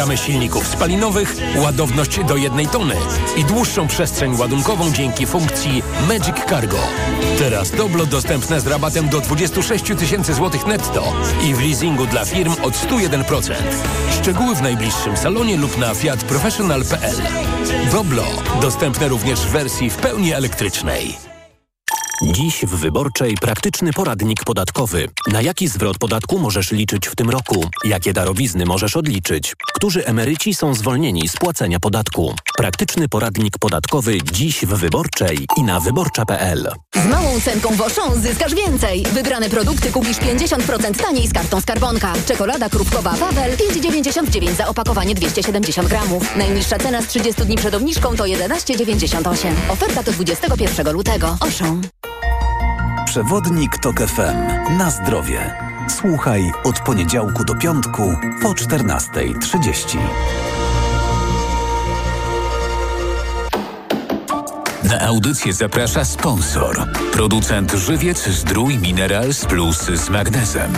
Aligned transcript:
gamę 0.00 0.16
silników 0.16 0.66
spalinowych, 0.66 1.36
ładowność 1.56 2.24
do 2.24 2.36
jednej 2.36 2.68
tony 2.68 2.94
i 3.36 3.44
dłuższą 3.44 3.86
przestrzeń 3.86 4.36
ładunkową 4.36 4.92
dzięki 4.92 5.26
funkcji 5.26 5.82
Magic 6.08 6.36
Cargo. 6.48 6.78
Teraz 7.38 7.70
Doblo 7.70 8.06
dostępne 8.06 8.60
z 8.60 8.66
rabatem 8.66 9.08
do 9.08 9.20
26 9.20 9.84
tysięcy 9.98 10.34
złotych 10.34 10.66
netto 10.66 11.12
i 11.44 11.54
w 11.54 11.60
leasingu 11.60 12.06
dla 12.06 12.24
firm 12.24 12.52
od 12.62 12.74
101%. 12.74 13.54
Szczegóły 14.20 14.54
w 14.54 14.62
najbliższym 14.62 15.16
salonie 15.16 15.56
lub 15.56 15.78
na 15.78 15.94
fiatprofessional.pl. 15.94 17.16
Doblo 17.92 18.24
dostępne 18.60 19.08
również 19.08 19.40
w 19.40 19.50
wersji 19.50 19.90
w 19.90 19.96
pełni 19.96 20.32
elektrycznej. 20.32 21.29
Dziś 22.22 22.64
w 22.66 22.76
Wyborczej 22.76 23.34
praktyczny 23.34 23.92
poradnik 23.92 24.44
podatkowy. 24.44 25.08
Na 25.26 25.42
jaki 25.42 25.68
zwrot 25.68 25.98
podatku 25.98 26.38
możesz 26.38 26.70
liczyć 26.70 27.08
w 27.08 27.16
tym 27.16 27.30
roku? 27.30 27.64
Jakie 27.84 28.12
darowizny 28.12 28.66
możesz 28.66 28.96
odliczyć? 28.96 29.54
Którzy 29.74 30.06
emeryci 30.06 30.54
są 30.54 30.74
zwolnieni 30.74 31.28
z 31.28 31.36
płacenia 31.36 31.80
podatku? 31.80 32.34
Praktyczny 32.56 33.08
poradnik 33.08 33.58
podatkowy 33.58 34.18
dziś 34.32 34.66
w 34.66 34.68
Wyborczej 34.68 35.46
i 35.56 35.62
na 35.62 35.80
wyborcza.pl. 35.80 36.68
Z 36.94 37.06
małą 37.06 37.40
cenką 37.40 37.74
Woszą 37.74 38.20
zyskasz 38.20 38.54
więcej. 38.54 39.02
Wybrane 39.12 39.50
produkty 39.50 39.92
kupisz 39.92 40.18
50% 40.18 41.02
taniej 41.02 41.28
z 41.28 41.32
kartą 41.32 41.60
Skarbonka. 41.60 42.12
Czekolada 42.26 42.68
krupkowa 42.68 43.12
Wawel 43.12 43.56
5,99 43.56 44.54
za 44.54 44.68
opakowanie 44.68 45.14
270 45.14 45.88
gramów. 45.88 46.36
Najniższa 46.36 46.78
cena 46.78 47.02
z 47.02 47.06
30 47.06 47.42
dni 47.42 47.56
przed 47.56 47.74
obniżką 47.74 48.16
to 48.16 48.24
11,98. 48.24 49.52
Oferta 49.68 50.02
do 50.02 50.12
21 50.12 50.92
lutego. 50.92 51.36
Oszą. 51.40 51.80
Przewodnik 53.10 53.78
TOK 53.78 54.00
FM. 54.00 54.76
Na 54.78 54.90
zdrowie. 54.90 55.54
Słuchaj 55.88 56.52
od 56.64 56.80
poniedziałku 56.80 57.44
do 57.44 57.54
piątku 57.54 58.14
po 58.42 58.48
14.30. 58.48 59.98
Na 64.84 65.00
audycję 65.00 65.52
zaprasza 65.52 66.04
sponsor. 66.04 66.86
Producent 67.12 67.72
Żywiec 67.72 68.28
Zdrój 68.28 68.78
Minerals 68.78 69.44
Plus 69.44 69.78
z 69.78 70.10
magnezem. 70.10 70.72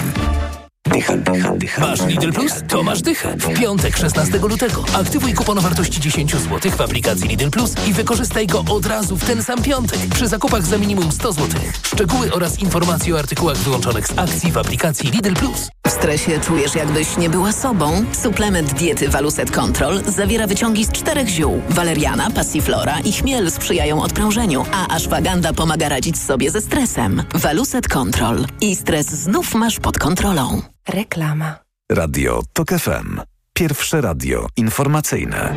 Dycha, 0.93 1.17
dycha, 1.17 1.57
dycha. 1.57 1.81
Masz 1.81 2.07
Lidl 2.07 2.33
Plus? 2.33 2.53
To 2.69 2.83
masz 2.83 3.03
dychę. 3.03 3.37
W 3.37 3.61
piątek 3.61 3.97
16 3.97 4.39
lutego. 4.39 4.85
Aktywuj 4.95 5.35
kupon 5.35 5.59
o 5.59 5.61
wartości 5.61 6.01
10 6.01 6.33
zł 6.33 6.73
w 6.73 6.81
aplikacji 6.81 7.29
Lidl 7.29 7.51
Plus 7.51 7.75
i 7.89 7.93
wykorzystaj 7.93 8.47
go 8.47 8.65
od 8.69 8.87
razu 8.87 9.17
w 9.17 9.25
ten 9.25 9.43
sam 9.43 9.63
piątek 9.63 10.01
przy 10.15 10.29
zakupach 10.29 10.63
za 10.63 10.79
minimum 10.79 11.13
100 11.13 11.33
zł. 11.33 11.61
Szczegóły 11.83 12.33
oraz 12.33 12.59
informacje 12.59 13.15
o 13.15 13.19
artykułach 13.19 13.57
wyłączonych 13.57 14.07
z 14.07 14.19
akcji 14.19 14.53
w 14.53 14.59
aplikacji 14.59 15.11
Lidl 15.11 15.35
Plus. 15.35 15.82
W 15.87 15.91
stresie 15.91 16.41
czujesz 16.41 16.75
jakbyś 16.75 17.17
nie 17.17 17.31
była 17.31 17.53
sobą? 17.53 18.05
Suplement 18.23 18.73
diety 18.75 19.09
Waluset 19.09 19.51
Control 19.51 20.03
zawiera 20.05 20.47
wyciągi 20.47 20.85
z 20.85 20.93
czterech 20.93 21.29
ziół. 21.29 21.63
Waleriana, 21.69 22.31
passiflora 22.31 23.01
i 23.01 23.13
chmiel 23.13 23.51
sprzyjają 23.51 24.03
odprężeniu, 24.03 24.65
a 24.73 24.89
ashwaganda 24.89 25.53
pomaga 25.53 25.89
radzić 25.89 26.19
sobie 26.19 26.51
ze 26.51 26.61
stresem. 26.61 27.23
Waluset 27.35 27.89
Control. 27.89 28.47
I 28.61 28.77
stres 28.77 29.07
znów 29.07 29.55
masz 29.55 29.81
pod 29.81 29.99
kontrolą. 29.99 30.63
Reklama. 30.89 31.55
Radio 31.93 32.43
TOK 32.53 32.69
FM. 32.69 33.21
Pierwsze 33.55 34.01
radio 34.01 34.47
informacyjne. 34.57 35.55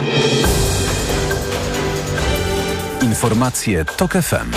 Informacje 3.01 3.85
TOK 3.85 4.11
FM. 4.13 4.51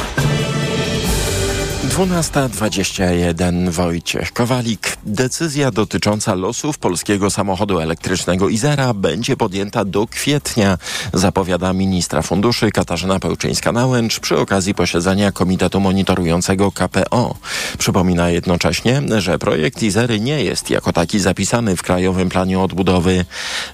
12.21 1.89 3.71
Wojciech 3.71 4.33
Kowalik. 4.33 4.97
Decyzja 5.07 5.71
dotycząca 5.71 6.35
losów 6.35 6.79
polskiego 6.79 7.31
samochodu 7.31 7.81
elektrycznego 7.81 8.49
Izera 8.49 8.95
będzie 8.95 9.37
podjęta 9.37 9.85
do 9.85 10.07
kwietnia, 10.07 10.79
zapowiada 11.15 11.73
ministra 11.73 12.23
funduszy 12.23 12.71
Katarzyna 12.71 13.19
Pełczyńska-Nałęcz 13.19 14.21
przy 14.21 14.39
okazji 14.39 14.75
posiedzenia 14.75 15.33
Komitetu 15.33 15.81
Monitorującego 15.81 16.73
KPO. 16.73 17.35
Przypomina 17.79 18.31
jednocześnie, 18.31 19.03
że 19.19 19.39
projekt 19.39 19.83
Izery 19.83 20.21
nie 20.21 20.45
jest 20.45 20.71
jako 20.71 20.93
taki 20.93 21.19
zapisany 21.19 21.77
w 21.77 21.83
Krajowym 21.83 22.29
Planie 22.29 22.61
Odbudowy. 22.61 23.25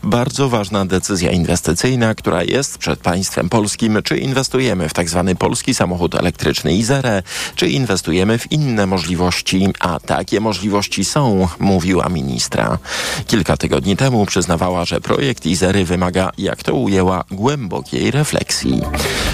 Bardzo 0.02 0.48
ważna 0.48 0.84
decyzja 0.86 1.30
inwestycyjna, 1.30 2.14
która 2.14 2.42
jest 2.42 2.78
przed 2.78 3.00
państwem 3.00 3.48
polskim, 3.48 3.98
czy 4.04 4.18
inwestujemy 4.18 4.88
w 4.88 4.92
tzw. 4.92 5.24
Tak 5.26 5.38
polski 5.38 5.74
samochód 5.74 6.14
elektryczny 6.14 6.76
Izerę, 6.76 7.22
czy 7.56 7.68
inwestujemy 7.68 8.03
w 8.38 8.52
inne 8.52 8.86
możliwości, 8.86 9.68
a 9.80 10.00
takie 10.00 10.40
możliwości 10.40 11.04
są, 11.04 11.48
mówiła 11.58 12.08
ministra. 12.08 12.78
Kilka 13.26 13.56
tygodni 13.56 13.96
temu 13.96 14.26
przyznawała, 14.26 14.84
że 14.84 15.00
projekt 15.00 15.46
Izery 15.46 15.84
wymaga, 15.84 16.30
jak 16.38 16.62
to 16.62 16.74
ujęła, 16.74 17.24
głębokiej 17.30 18.10
refleksji. 18.10 18.82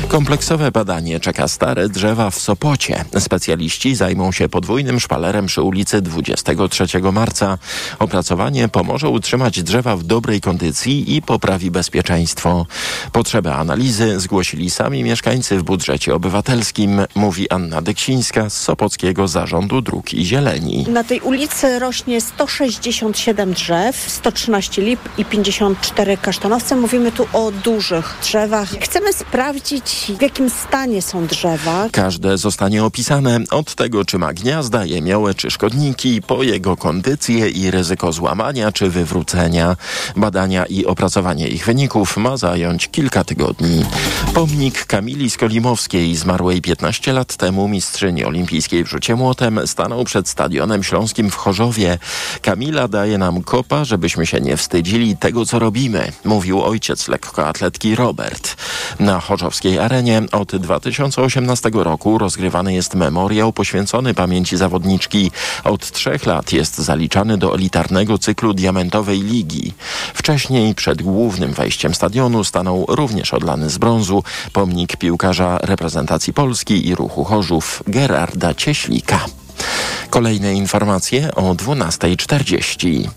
Kompleksowe 0.09 0.71
badanie 0.71 1.21
czeka 1.21 1.49
stare 1.49 1.89
drzewa 1.89 2.31
w 2.31 2.39
Sopocie. 2.39 3.05
Specjaliści 3.19 3.95
zajmą 3.95 4.33
się 4.33 4.49
podwójnym 4.49 5.01
szpalerem 5.01 5.47
przy 5.47 5.63
ulicy 5.63 6.03
23 6.03 6.87
marca. 7.13 7.59
Opracowanie 7.99 8.69
pomoże 8.69 9.09
utrzymać 9.09 9.63
drzewa 9.63 9.97
w 9.97 10.03
dobrej 10.03 10.41
kondycji 10.41 11.17
i 11.17 11.23
poprawi 11.23 11.71
bezpieczeństwo. 11.71 12.67
Potrzebę 13.13 13.55
analizy 13.55 14.21
zgłosili 14.21 14.71
sami 14.71 15.05
mieszkańcy 15.05 15.59
w 15.59 15.63
budżecie 15.63 16.15
obywatelskim, 16.15 17.01
mówi 17.15 17.51
Anna 17.51 17.83
Deksińska 17.83 18.51
z 18.51 18.60
Sopockiego 18.61 19.29
Zarządu 19.29 19.81
Dróg 19.81 20.15
i 20.15 20.25
Zieleni. 20.25 20.87
Na 20.89 21.05
tej 21.05 21.21
ulicy 21.21 21.79
rośnie 21.79 22.21
167 22.21 23.53
drzew, 23.53 23.97
113 23.97 24.83
lip 24.83 25.01
i 25.19 25.25
54 25.25 26.17
kasztanowce. 26.17 26.77
Mówimy 26.77 27.13
tu 27.13 27.27
o 27.33 27.51
dużych 27.65 28.19
drzewach. 28.23 28.69
Chcemy 28.81 29.13
sprawdzić, 29.13 30.13
w 30.19 30.23
jakim 30.23 30.51
stanie 30.51 31.03
są 31.03 31.27
drzewa. 31.27 31.89
Każde 31.93 32.39
zostanie 32.39 32.85
opisane 32.85 33.41
od 33.51 33.75
tego, 33.75 34.05
czy 34.05 34.19
ma 34.19 34.33
gniazda, 34.33 34.85
jemioły 34.85 35.35
czy 35.35 35.51
szkodniki, 35.51 36.23
po 36.23 36.43
jego 36.43 36.77
kondycję 36.77 37.49
i 37.49 37.71
ryzyko 37.71 38.13
złamania 38.13 38.73
czy 38.73 38.91
wywrócenia. 38.91 39.77
Badania 40.17 40.67
i 40.67 40.87
opracowanie 40.87 41.49
ich 41.49 41.67
wyników 41.67 42.17
ma 42.17 42.37
zająć 42.37 42.89
kilka 42.89 43.25
tygodni. 43.25 43.85
Pomnik 44.35 44.87
Kamili 44.87 45.31
Skolimowskiej, 45.31 46.17
zmarłej 46.17 46.63
15 46.63 47.13
lat 47.13 47.37
temu 47.37 47.69
mistrzyni 47.69 48.25
olimpijskiej 48.25 48.40
w 48.85 48.89
rzucie 48.89 49.17
młotem, 49.17 49.61
stanął 49.67 50.05
przed 50.05 50.29
Stadionem 50.29 50.83
Śląskim 50.83 51.31
w 51.31 51.35
Chorzowie. 51.35 51.99
Kamila 52.43 52.89
daje 52.89 53.19
nam 53.19 53.43
kopa, 53.43 53.85
żebyśmy 53.85 54.27
się 54.27 54.41
nie 54.41 54.57
wstydzili 54.57 55.17
tego, 55.17 55.47
co 55.47 55.59
robimy, 55.59 56.13
mówił 56.25 56.63
ojciec 56.63 57.09
lekkoatletki 57.09 57.95
Robert. 57.95 58.57
Na 59.01 59.21
chorzowskiej 59.21 59.79
arenie 59.79 60.23
od 60.33 60.57
2018 60.57 61.71
roku 61.75 62.19
rozgrywany 62.19 62.75
jest 62.75 62.95
memoriał 62.95 63.53
poświęcony 63.53 64.15
pamięci 64.15 64.57
zawodniczki. 64.57 65.31
Od 65.65 65.91
trzech 65.91 66.27
lat 66.27 66.53
jest 66.53 66.79
zaliczany 66.79 67.39
do 67.39 67.55
elitarnego 67.55 68.19
cyklu 68.19 68.55
Diamentowej 68.55 69.21
Ligi. 69.21 69.73
Wcześniej 70.15 70.75
przed 70.75 71.03
głównym 71.03 71.53
wejściem 71.53 71.95
stadionu 71.95 72.45
stanął 72.45 72.87
również 72.89 73.35
odlany 73.35 73.71
z 73.71 73.79
brązu 73.79 74.25
pomnik 74.53 74.97
piłkarza 74.97 75.59
reprezentacji 75.63 76.33
Polski 76.33 76.89
i 76.89 76.95
ruchu 76.95 77.25
Chorzów 77.25 77.83
Gerarda 78.31 78.55
Cieślika. 78.55 79.27
Kolejne 80.11 80.55
informacje 80.55 81.35
o 81.35 81.55
12.40. 81.55 83.09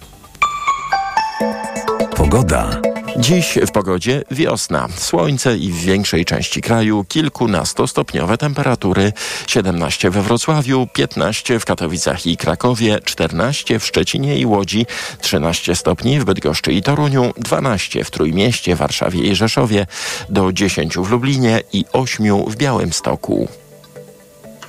Pogoda. 2.16 2.82
Dziś 3.18 3.58
w 3.68 3.72
pogodzie 3.72 4.24
wiosna, 4.32 4.88
słońce 4.96 5.58
i 5.58 5.72
w 5.72 5.76
większej 5.76 6.26
części 6.26 6.62
kraju 6.62 7.06
kilkunastostopniowe 7.08 8.38
temperatury. 8.38 9.14
17 9.48 10.10
we 10.10 10.22
Wrocławiu, 10.22 10.88
15 10.94 11.60
w 11.60 11.66
Katowicach 11.66 12.26
i 12.26 12.38
Krakowie, 12.38 13.00
14 13.06 13.80
w 13.80 13.86
Szczecinie 13.86 14.38
i 14.38 14.46
Łodzi, 14.46 14.86
13 15.22 15.76
stopni 15.76 16.20
w 16.20 16.26
Bydgoszczy 16.26 16.74
i 16.74 16.82
Toruniu, 16.82 17.34
12 17.38 18.04
w 18.04 18.12
Trójmieście, 18.12 18.76
Warszawie 18.76 19.20
i 19.20 19.36
Rzeszowie, 19.36 19.86
do 20.30 20.54
10 20.54 20.98
w 20.98 21.12
Lublinie 21.12 21.62
i 21.74 21.86
8 21.94 22.46
w 22.48 22.56
Białymstoku. 22.56 23.63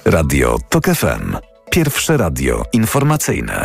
Radio 0.05 0.56
TOK 0.69 0.85
FM. 0.85 1.37
Pierwsze 1.71 2.17
radio 2.17 2.62
informacyjne. 2.73 3.65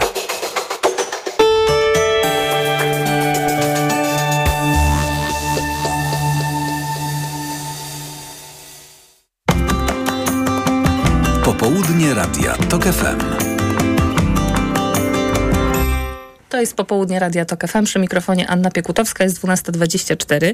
Popołudnie 11.43 12.13
Radia 12.13 12.53
TOK 12.69 12.83
FM. 12.83 13.48
To 16.59 16.61
jest 16.61 16.75
popołudnie 16.75 17.19
Radia 17.19 17.45
Tok 17.45 17.67
FM. 17.67 17.83
Przy 17.83 17.99
mikrofonie 17.99 18.47
Anna 18.47 18.71
Piekutowska. 18.71 19.23
Jest 19.23 19.41
12.24. 19.41 20.53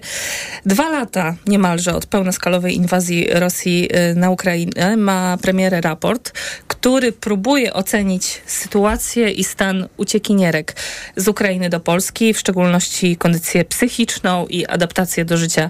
Dwa 0.66 0.90
lata 0.90 1.36
niemalże 1.48 1.96
od 1.96 2.06
pełnoskalowej 2.06 2.75
inwazji 2.75 3.28
Rosji 3.34 3.90
y, 4.12 4.16
na 4.16 4.30
Ukrainę 4.30 4.98
ma 4.98 5.38
premierę 5.42 5.81
raport, 5.81 6.31
który 6.68 7.12
próbuje 7.12 7.74
ocenić 7.74 8.42
sytuację 8.46 9.31
i 9.31 9.44
stan 9.44 9.88
uciekinierek 9.98 10.75
z 11.16 11.28
Ukrainy 11.28 11.69
do 11.69 11.80
Polski, 11.80 12.34
w 12.34 12.40
szczególności 12.40 13.18
kondycję 13.18 13.66
psychiczną 13.66 14.48
i 14.48 14.66
adaptację 14.66 15.25
do 15.25 15.38
życia 15.38 15.69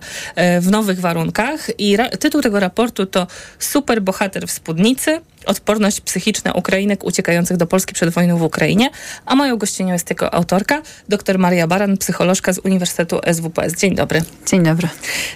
y, 0.58 0.62
w 0.62 0.72
nowych 0.72 1.00
warunkach. 1.00 1.68
I 1.78 1.98
tytuł 2.20 2.42
tego 2.42 2.60
raportu 2.60 3.06
to 3.06 3.28
Super 3.60 4.02
bohater 4.02 4.48
w 4.48 4.52
spódnicy– 4.52 5.22
odporność 5.45 6.01
psychiczna 6.01 6.53
Ukrainek 6.53 7.03
uciekających 7.03 7.57
do 7.57 7.68
Polski 7.68 7.94
przed 7.94 8.09
wojną 8.09 8.38
w 8.38 8.42
Ukrainie, 8.42 8.89
a 9.25 9.36
moją 9.36 9.57
gościnią 9.57 9.94
jest 9.94 10.09
jego 10.09 10.33
autorka, 10.33 10.81
dr 11.09 11.39
Maria 11.39 11.68
Baran, 11.68 11.97
psycholożka 11.97 12.53
z 12.53 12.59
Uniwersytetu 12.59 13.19
SWPS. 13.33 13.75
Dzień 13.80 13.95
dobry. 13.95 14.21
Dzień 14.45 14.63
dobry. 14.63 14.88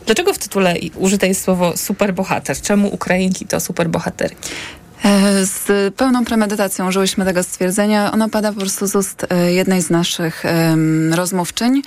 Dlaczego 0.05 0.33
w 0.33 0.37
tytule 0.37 0.75
użyte 0.95 1.27
jest 1.27 1.43
słowo 1.43 1.77
superbohater? 1.77 2.61
Czemu 2.61 2.93
Ukrainki 2.93 3.45
to 3.45 3.59
superbohaterki? 3.59 4.49
E, 5.05 5.45
z 5.45 5.95
pełną 5.95 6.25
premedytacją 6.25 6.87
użyłyśmy 6.87 7.25
tego 7.25 7.43
stwierdzenia. 7.43 8.11
Ono 8.11 8.29
pada 8.29 8.53
po 8.53 8.59
prostu 8.59 8.87
z 8.87 8.95
ust 8.95 9.25
e, 9.29 9.53
jednej 9.53 9.81
z 9.81 9.89
naszych 9.89 10.43
rozmówczyń 11.11 11.81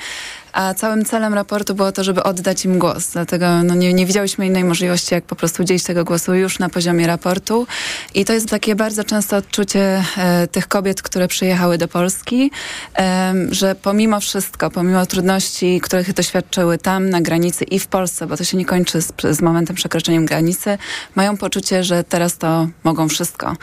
a 0.52 0.74
całym 0.74 1.04
celem 1.04 1.34
raportu 1.34 1.74
było 1.74 1.92
to, 1.92 2.04
żeby 2.04 2.22
oddać 2.22 2.64
im 2.64 2.78
głos. 2.78 3.10
Dlatego 3.12 3.62
no, 3.62 3.74
nie, 3.74 3.94
nie 3.94 4.06
widziałyśmy 4.06 4.46
innej 4.46 4.64
możliwości, 4.64 5.14
jak 5.14 5.24
po 5.24 5.36
prostu 5.36 5.62
udzielić 5.62 5.84
tego 5.84 6.04
głosu 6.04 6.34
już 6.34 6.58
na 6.58 6.68
poziomie 6.68 7.06
raportu. 7.06 7.66
I 8.14 8.24
to 8.24 8.32
jest 8.32 8.48
takie 8.48 8.74
bardzo 8.74 9.04
często 9.04 9.36
odczucie 9.36 10.04
e, 10.18 10.46
tych 10.46 10.68
kobiet, 10.68 11.02
które 11.02 11.28
przyjechały 11.28 11.78
do 11.78 11.88
Polski, 11.88 12.50
e, 12.98 13.34
że 13.50 13.74
pomimo 13.74 14.20
wszystko, 14.20 14.70
pomimo 14.70 15.06
trudności, 15.06 15.80
których 15.80 16.12
doświadczyły 16.12 16.78
tam 16.78 17.10
na 17.10 17.20
granicy 17.20 17.64
i 17.64 17.78
w 17.78 17.86
Polsce, 17.86 18.26
bo 18.26 18.36
to 18.36 18.44
się 18.44 18.56
nie 18.56 18.64
kończy 18.64 19.02
z, 19.02 19.12
z 19.30 19.40
momentem 19.40 19.76
przekroczeniem 19.76 20.26
granicy, 20.26 20.78
mają 21.14 21.36
poczucie, 21.36 21.84
że 21.84 22.04
teraz 22.04 22.38
to 22.38 22.68
mogą 22.84 23.08
wszystko. 23.08 23.56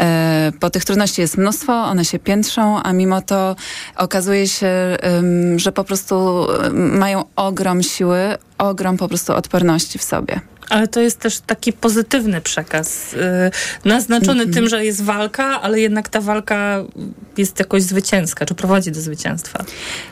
E, 0.00 0.52
bo 0.60 0.70
tych 0.70 0.84
trudności 0.84 1.20
jest 1.20 1.36
mnóstwo, 1.36 1.72
one 1.72 2.04
się 2.04 2.18
piętrzą, 2.18 2.82
a 2.82 2.92
mimo 2.92 3.22
to 3.22 3.56
okazuje 3.96 4.48
się, 4.48 4.96
że 5.56 5.72
po 5.72 5.84
prostu 5.84 6.29
mają 6.72 7.24
ogrom 7.36 7.82
siły, 7.82 8.36
ogrom 8.58 8.96
po 8.96 9.08
prostu 9.08 9.34
odporności 9.34 9.98
w 9.98 10.02
sobie. 10.02 10.40
Ale 10.70 10.88
to 10.88 11.00
jest 11.00 11.18
też 11.18 11.40
taki 11.40 11.72
pozytywny 11.72 12.40
przekaz, 12.40 13.12
yy, 13.12 13.20
naznaczony 13.84 14.42
mm 14.42 14.50
-hmm. 14.50 14.54
tym, 14.54 14.68
że 14.68 14.84
jest 14.84 15.02
walka, 15.02 15.60
ale 15.62 15.80
jednak 15.80 16.08
ta 16.08 16.20
walka 16.20 16.84
jest 17.36 17.58
jakoś 17.58 17.82
zwycięska, 17.82 18.46
czy 18.46 18.54
prowadzi 18.54 18.92
do 18.92 19.00
zwycięstwa. 19.00 19.64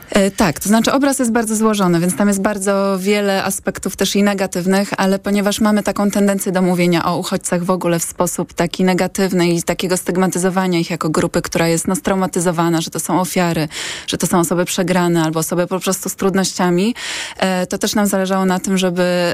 E, 0.09 0.31
tak, 0.31 0.59
to 0.59 0.69
znaczy 0.69 0.91
obraz 0.91 1.19
jest 1.19 1.31
bardzo 1.31 1.55
złożony, 1.55 1.99
więc 1.99 2.15
tam 2.15 2.27
jest 2.27 2.41
bardzo 2.41 2.97
wiele 2.99 3.43
aspektów 3.43 3.95
też 3.95 4.15
i 4.15 4.23
negatywnych, 4.23 4.89
ale 4.97 5.19
ponieważ 5.19 5.61
mamy 5.61 5.83
taką 5.83 6.11
tendencję 6.11 6.51
do 6.51 6.61
mówienia 6.61 7.05
o 7.05 7.17
uchodźcach 7.17 7.63
w 7.63 7.69
ogóle 7.69 7.99
w 7.99 8.03
sposób 8.03 8.53
taki 8.53 8.83
negatywny 8.83 9.49
i 9.49 9.63
takiego 9.63 9.97
stygmatyzowania 9.97 10.79
ich 10.79 10.89
jako 10.89 11.09
grupy, 11.09 11.41
która 11.41 11.67
jest 11.67 11.87
no, 11.87 11.95
straumatyzowana, 11.95 12.81
że 12.81 12.91
to 12.91 12.99
są 12.99 13.21
ofiary, 13.21 13.67
że 14.07 14.17
to 14.17 14.27
są 14.27 14.39
osoby 14.39 14.65
przegrane 14.65 15.23
albo 15.23 15.39
osoby 15.39 15.67
po 15.67 15.79
prostu 15.79 16.09
z 16.09 16.15
trudnościami, 16.15 16.95
e, 17.37 17.67
to 17.67 17.77
też 17.77 17.95
nam 17.95 18.07
zależało 18.07 18.45
na 18.45 18.59
tym, 18.59 18.77
żeby 18.77 19.33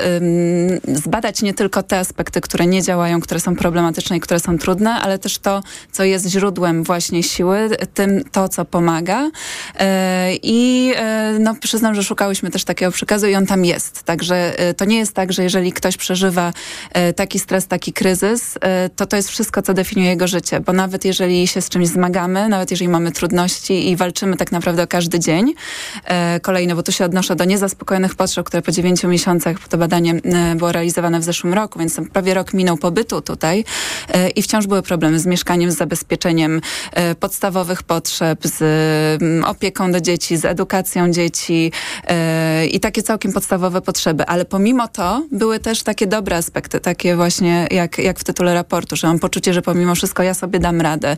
zbadać 0.93 1.14
nie 1.43 1.53
tylko 1.53 1.83
te 1.83 1.99
aspekty, 1.99 2.41
które 2.41 2.65
nie 2.67 2.83
działają, 2.83 3.21
które 3.21 3.39
są 3.39 3.55
problematyczne 3.55 4.17
i 4.17 4.19
które 4.19 4.39
są 4.39 4.57
trudne, 4.57 4.91
ale 4.91 5.19
też 5.19 5.37
to, 5.37 5.63
co 5.91 6.03
jest 6.03 6.27
źródłem 6.27 6.83
właśnie 6.83 7.23
siły, 7.23 7.69
tym 7.93 8.23
to, 8.31 8.49
co 8.49 8.65
pomaga. 8.65 9.29
E, 9.79 10.35
I 10.43 10.91
e, 10.95 11.37
no, 11.39 11.55
przyznam, 11.55 11.95
że 11.95 12.03
szukałyśmy 12.03 12.51
też 12.51 12.63
takiego 12.63 12.91
przekazu 12.91 13.27
i 13.27 13.35
on 13.35 13.45
tam 13.45 13.65
jest. 13.65 14.03
Także 14.03 14.59
e, 14.59 14.73
to 14.73 14.85
nie 14.85 14.97
jest 14.97 15.13
tak, 15.13 15.33
że 15.33 15.43
jeżeli 15.43 15.73
ktoś 15.73 15.97
przeżywa 15.97 16.53
taki 17.15 17.39
stres, 17.39 17.67
taki 17.67 17.93
kryzys, 17.93 18.57
to 18.95 19.05
to 19.05 19.15
jest 19.15 19.29
wszystko, 19.29 19.61
co 19.61 19.73
definiuje 19.73 20.09
jego 20.09 20.27
życie. 20.27 20.59
Bo 20.59 20.73
nawet 20.73 21.05
jeżeli 21.05 21.47
się 21.47 21.61
z 21.61 21.69
czymś 21.69 21.87
zmagamy, 21.87 22.49
nawet 22.49 22.71
jeżeli 22.71 22.89
mamy 22.89 23.11
trudności 23.11 23.89
i 23.89 23.95
walczymy 23.95 24.37
tak 24.37 24.51
naprawdę 24.51 24.83
o 24.83 24.87
każdy 24.87 25.19
dzień, 25.19 25.53
kolejny, 26.41 26.75
bo 26.75 26.83
tu 26.83 26.91
się 26.91 27.05
odnoszę 27.05 27.35
do 27.35 27.45
niezaspokojonych 27.45 28.15
potrzeb, 28.15 28.45
które 28.45 28.61
po 28.61 28.71
dziewięciu 28.71 29.07
miesiącach, 29.07 29.67
to 29.67 29.77
badanie 29.77 30.15
było 30.55 30.71
realizowane 30.71 31.04
w 31.19 31.23
zeszłym 31.23 31.53
roku, 31.53 31.79
więc 31.79 31.99
prawie 32.13 32.33
rok 32.33 32.53
minął 32.53 32.77
pobytu 32.77 33.21
tutaj 33.21 33.63
i 34.35 34.41
wciąż 34.41 34.67
były 34.67 34.81
problemy 34.81 35.19
z 35.19 35.25
mieszkaniem, 35.25 35.71
z 35.71 35.77
zabezpieczeniem 35.77 36.61
podstawowych 37.19 37.45
podstawowych 37.45 37.83
potrzeb, 37.83 38.39
z 38.43 38.61
mm, 39.21 39.43
opieką 39.43 39.91
do 39.91 40.01
dzieci, 40.01 40.37
z 40.37 40.45
edukacją 40.45 41.11
dzieci 41.11 41.71
yy, 42.61 42.67
i 42.67 42.79
takie 42.79 43.03
całkiem 43.03 43.33
podstawowe 43.33 43.81
potrzeby. 43.81 44.25
Ale 44.25 44.45
pomimo 44.45 44.87
to 44.87 45.23
były 45.31 45.59
też 45.59 45.83
takie 45.83 46.07
dobre 46.07 46.37
aspekty, 46.37 46.79
takie 46.79 47.15
właśnie 47.15 47.67
jak, 47.71 47.97
jak 47.97 48.19
w 48.19 48.23
tytule 48.23 48.53
raportu, 48.53 48.95
że 48.95 49.07
mam 49.07 49.19
poczucie, 49.19 49.53
że 49.53 49.61
pomimo 49.61 49.95
wszystko 49.95 50.23
ja 50.23 50.33
sobie 50.33 50.59
dam 50.59 50.81
radę, 50.81 51.17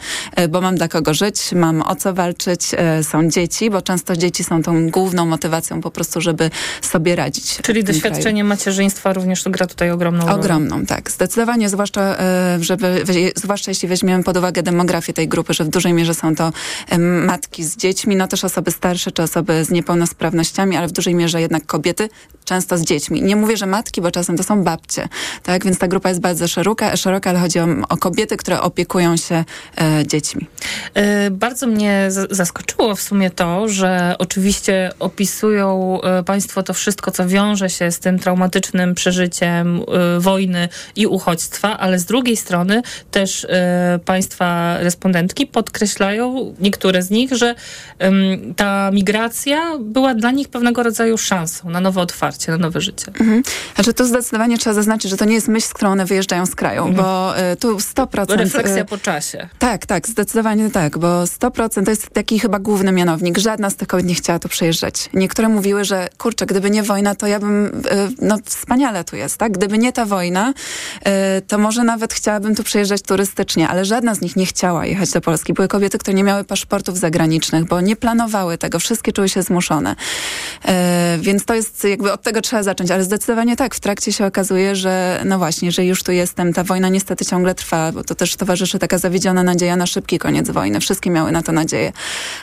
bo 0.49 0.61
mam 0.61 0.75
dla 0.75 0.87
kogo 0.87 1.13
żyć, 1.13 1.51
mam 1.51 1.81
o 1.81 1.95
co 1.95 2.13
walczyć, 2.13 2.61
są 3.01 3.29
dzieci, 3.29 3.69
bo 3.69 3.81
często 3.81 4.15
dzieci 4.15 4.43
są 4.43 4.63
tą 4.63 4.89
główną 4.89 5.25
motywacją 5.25 5.81
po 5.81 5.91
prostu, 5.91 6.21
żeby 6.21 6.49
sobie 6.81 7.15
radzić. 7.15 7.57
Czyli 7.61 7.83
doświadczenie 7.83 8.41
kraju. 8.41 8.45
macierzyństwa 8.45 9.13
również 9.13 9.43
gra 9.43 9.66
tutaj 9.67 9.91
ogromną 9.91 10.25
rolę. 10.25 10.39
Ogromną, 10.39 10.85
tak. 10.85 11.11
Zdecydowanie, 11.11 11.69
zwłaszcza, 11.69 12.15
żeby, 12.59 13.03
zwłaszcza 13.35 13.71
jeśli 13.71 13.87
weźmiemy 13.87 14.23
pod 14.23 14.37
uwagę 14.37 14.63
demografię 14.63 15.13
tej 15.13 15.27
grupy, 15.27 15.53
że 15.53 15.63
w 15.63 15.69
dużej 15.69 15.93
mierze 15.93 16.13
są 16.13 16.35
to 16.35 16.51
matki 17.25 17.63
z 17.63 17.77
dziećmi, 17.77 18.15
no 18.15 18.27
też 18.27 18.43
osoby 18.43 18.71
starsze 18.71 19.11
czy 19.11 19.23
osoby 19.23 19.65
z 19.65 19.69
niepełnosprawnościami, 19.69 20.77
ale 20.77 20.87
w 20.87 20.91
dużej 20.91 21.15
mierze 21.15 21.41
jednak 21.41 21.65
kobiety, 21.65 22.09
często 22.45 22.77
z 22.77 22.81
dziećmi. 22.81 23.21
Nie 23.21 23.35
mówię, 23.35 23.57
że 23.57 23.65
matki, 23.65 24.01
bo 24.01 24.11
czasem 24.11 24.37
to 24.37 24.43
są 24.43 24.63
babcie, 24.63 25.07
tak? 25.43 25.65
Więc 25.65 25.77
ta 25.77 25.87
grupa 25.87 26.09
jest 26.09 26.21
bardzo 26.21 26.47
szeroka, 26.47 26.97
szeroka 26.97 27.29
ale 27.29 27.39
chodzi 27.39 27.59
o, 27.59 27.67
o 27.89 27.97
kobiety, 27.97 28.37
które 28.37 28.61
opiekują 28.61 29.17
się 29.17 29.45
e, 29.77 30.07
dziećmi. 30.07 30.47
E, 30.93 31.31
bardzo 31.31 31.67
mnie 31.67 32.07
zaskoczyło 32.29 32.95
w 32.95 33.01
sumie 33.01 33.31
to, 33.31 33.69
że 33.69 34.15
oczywiście 34.19 34.91
opisują 34.99 35.99
e, 36.01 36.23
Państwo 36.23 36.63
to 36.63 36.73
wszystko, 36.73 37.11
co 37.11 37.27
wiąże 37.27 37.69
się 37.69 37.91
z 37.91 37.99
tym 37.99 38.19
traumatycznym 38.19 38.95
przeżyciem 38.95 39.81
e, 39.81 40.19
wojny 40.19 40.69
i 40.95 41.07
uchodźstwa, 41.07 41.77
ale 41.79 41.99
z 41.99 42.05
drugiej 42.05 42.37
strony 42.37 42.81
też 43.11 43.47
Państwa 44.05 44.77
respondentki 44.77 45.47
podkreślają, 45.47 46.55
niektóre 46.59 47.01
z 47.01 47.09
nich, 47.09 47.33
że 47.33 47.55
ta 48.55 48.91
migracja 48.91 49.77
była 49.79 50.15
dla 50.15 50.31
nich 50.31 50.47
pewnego 50.49 50.83
rodzaju 50.83 51.17
szansą 51.17 51.69
na 51.69 51.81
nowe 51.81 52.01
otwarcie, 52.01 52.51
na 52.51 52.57
nowe 52.57 52.81
życie. 52.81 53.05
Mhm. 53.07 53.43
Znaczy 53.75 53.93
to 53.93 54.05
zdecydowanie 54.05 54.57
trzeba 54.57 54.73
zaznaczyć, 54.73 55.11
że 55.11 55.17
to 55.17 55.25
nie 55.25 55.33
jest 55.33 55.47
myśl, 55.47 55.67
z 55.67 55.73
którą 55.73 55.91
one 55.91 56.05
wyjeżdżają 56.05 56.45
z 56.45 56.55
kraju, 56.55 56.85
mhm. 56.85 56.95
bo 56.95 57.39
y, 57.51 57.55
tu 57.55 57.77
100%... 57.77 58.35
Refleksja 58.35 58.81
y, 58.81 58.85
po 58.85 58.97
czasie. 58.97 59.49
Tak, 59.59 59.85
tak, 59.85 60.07
zdecydowanie 60.07 60.56
tak, 60.73 60.97
bo 60.97 61.23
100% 61.23 61.85
to 61.85 61.91
jest 61.91 62.09
taki 62.09 62.39
chyba 62.39 62.59
główny 62.59 62.91
mianownik. 62.91 63.37
Żadna 63.37 63.69
z 63.69 63.75
tych 63.75 63.87
kobiet 63.87 64.05
nie 64.05 64.15
chciała 64.15 64.39
tu 64.39 64.49
przyjeżdżać. 64.49 65.09
Niektóre 65.13 65.49
mówiły, 65.49 65.85
że 65.85 66.07
kurczę, 66.17 66.45
gdyby 66.45 66.69
nie 66.69 66.83
wojna, 66.83 67.15
to 67.15 67.27
ja 67.27 67.39
bym, 67.39 67.65
y, 67.65 67.71
no 68.21 68.37
wspaniale 68.45 69.03
tu 69.03 69.15
jest, 69.15 69.37
tak? 69.37 69.51
Gdyby 69.51 69.77
nie 69.77 69.93
ta 69.93 70.05
wojna, 70.05 70.53
to 71.47 71.57
może 71.57 71.83
nawet 71.83 72.13
chciałabym 72.13 72.55
tu 72.55 72.63
przyjeżdżać 72.63 73.01
turystycznie, 73.01 73.69
ale 73.69 73.85
żadna 73.85 74.15
z 74.15 74.21
nich 74.21 74.35
nie 74.35 74.45
chciała 74.45 74.85
jechać 74.85 75.11
do 75.11 75.21
Polski. 75.21 75.53
Były 75.53 75.67
kobiety, 75.67 75.97
które 75.97 76.13
nie 76.13 76.23
miały 76.23 76.43
paszportów 76.43 76.97
zagranicznych, 76.97 77.65
bo 77.65 77.81
nie 77.81 77.95
planowały 77.95 78.57
tego, 78.57 78.79
wszystkie 78.79 79.11
czuły 79.11 79.29
się 79.29 79.41
zmuszone. 79.41 79.95
E, 80.65 81.17
więc 81.21 81.45
to 81.45 81.53
jest 81.53 81.83
jakby 81.83 82.11
od 82.11 82.21
tego 82.21 82.41
trzeba 82.41 82.63
zacząć, 82.63 82.91
ale 82.91 83.03
zdecydowanie 83.03 83.55
tak, 83.55 83.75
w 83.75 83.79
trakcie 83.79 84.13
się 84.13 84.25
okazuje, 84.25 84.75
że 84.75 85.21
no 85.25 85.37
właśnie, 85.37 85.71
że 85.71 85.85
już 85.85 86.03
tu 86.03 86.11
jestem, 86.11 86.53
ta 86.53 86.63
wojna 86.63 86.89
niestety 86.89 87.25
ciągle 87.25 87.55
trwa, 87.55 87.91
bo 87.91 88.03
to 88.03 88.15
też 88.15 88.35
towarzyszy 88.35 88.79
taka 88.79 88.97
zawiedziona 88.97 89.43
nadzieja 89.43 89.75
na 89.75 89.85
szybki 89.85 90.19
koniec 90.19 90.46
wojny. 90.51 90.79
Wszystkie 90.79 91.09
miały 91.09 91.31
na 91.31 91.41
to 91.41 91.51
nadzieję. 91.51 91.91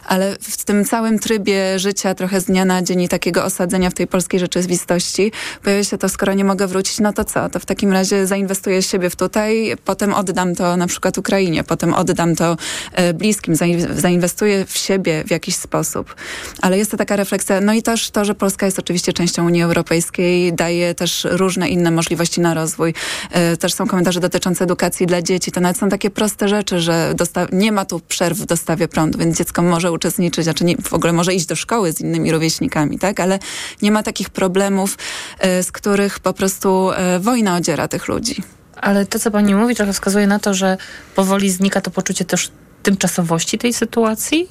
Ale 0.06 0.36
w 0.40 0.64
tym 0.64 0.84
całym 0.84 1.18
trybie 1.18 1.78
życia 1.78 2.14
trochę 2.14 2.40
z 2.40 2.44
dnia 2.44 2.64
na 2.64 2.82
dzień 2.82 3.02
i 3.02 3.08
takiego 3.08 3.44
osadzenia 3.44 3.90
w 3.90 3.94
tej 3.94 4.06
polskiej 4.06 4.40
rzeczywistości 4.40 5.32
pojawia 5.62 5.84
się 5.84 5.98
to, 5.98 6.08
skoro 6.08 6.34
nie 6.34 6.44
mogę 6.44 6.66
wrócić, 6.66 7.00
no 7.00 7.12
to 7.12 7.24
co? 7.24 7.48
To 7.48 7.58
w 7.58 7.66
takim 7.66 7.92
razie 7.92 8.26
zainwestuję 8.26 8.82
siebie 8.82 9.10
w 9.10 9.16
tutaj, 9.16 9.76
potem 9.84 10.14
oddam 10.14 10.54
to 10.54 10.76
na 10.76 10.86
przykład 10.86 11.18
Ukrainie, 11.18 11.64
potem 11.64 11.94
oddam 11.94 12.36
to 12.36 12.56
e, 12.92 13.14
bliskim, 13.14 13.54
zainwestuje 13.96 14.64
w 14.64 14.78
siebie 14.78 15.24
w 15.26 15.30
jakiś 15.30 15.56
sposób. 15.56 16.14
Ale 16.60 16.78
jest 16.78 16.90
to 16.90 16.96
taka 16.96 17.16
refleksja, 17.16 17.60
no 17.60 17.72
i 17.72 17.82
też 17.82 18.10
to, 18.10 18.24
że 18.24 18.34
Polska 18.34 18.66
jest 18.66 18.78
oczywiście 18.78 19.12
częścią 19.12 19.46
Unii 19.46 19.62
Europejskiej, 19.62 20.52
daje 20.52 20.94
też 20.94 21.26
różne 21.30 21.68
inne 21.68 21.90
możliwości 21.90 22.40
na 22.40 22.54
rozwój. 22.54 22.94
E, 23.30 23.56
też 23.56 23.74
są 23.74 23.86
komentarze 23.86 24.20
dotyczące 24.20 24.64
edukacji 24.64 25.06
dla 25.06 25.22
dzieci. 25.22 25.52
To 25.52 25.60
nawet 25.60 25.78
są 25.78 25.88
takie 25.88 26.10
proste 26.10 26.48
rzeczy, 26.48 26.80
że 26.80 27.14
nie 27.52 27.72
ma 27.72 27.84
tu 27.84 27.93
przerw 28.00 28.38
w 28.38 28.46
dostawie 28.46 28.88
prądu, 28.88 29.18
więc 29.18 29.38
dziecko 29.38 29.62
może 29.62 29.92
uczestniczyć, 29.92 30.44
znaczy 30.44 30.64
nie, 30.64 30.76
w 30.76 30.94
ogóle 30.94 31.12
może 31.12 31.34
iść 31.34 31.46
do 31.46 31.56
szkoły 31.56 31.92
z 31.92 32.00
innymi 32.00 32.32
rówieśnikami, 32.32 32.98
tak? 32.98 33.20
Ale 33.20 33.38
nie 33.82 33.90
ma 33.90 34.02
takich 34.02 34.30
problemów, 34.30 34.98
e, 35.38 35.62
z 35.62 35.72
których 35.72 36.18
po 36.18 36.32
prostu 36.32 36.90
e, 36.90 37.20
wojna 37.20 37.56
odziera 37.56 37.88
tych 37.88 38.08
ludzi. 38.08 38.42
Ale 38.76 39.06
to, 39.06 39.18
co 39.18 39.30
pani 39.30 39.54
mówi, 39.54 39.74
trochę 39.74 39.92
wskazuje 39.92 40.26
na 40.26 40.38
to, 40.38 40.54
że 40.54 40.76
powoli 41.14 41.50
znika 41.50 41.80
to 41.80 41.90
poczucie 41.90 42.24
też 42.24 42.50
tymczasowości 42.84 43.58
tej 43.58 43.72
sytuacji? 43.72 44.48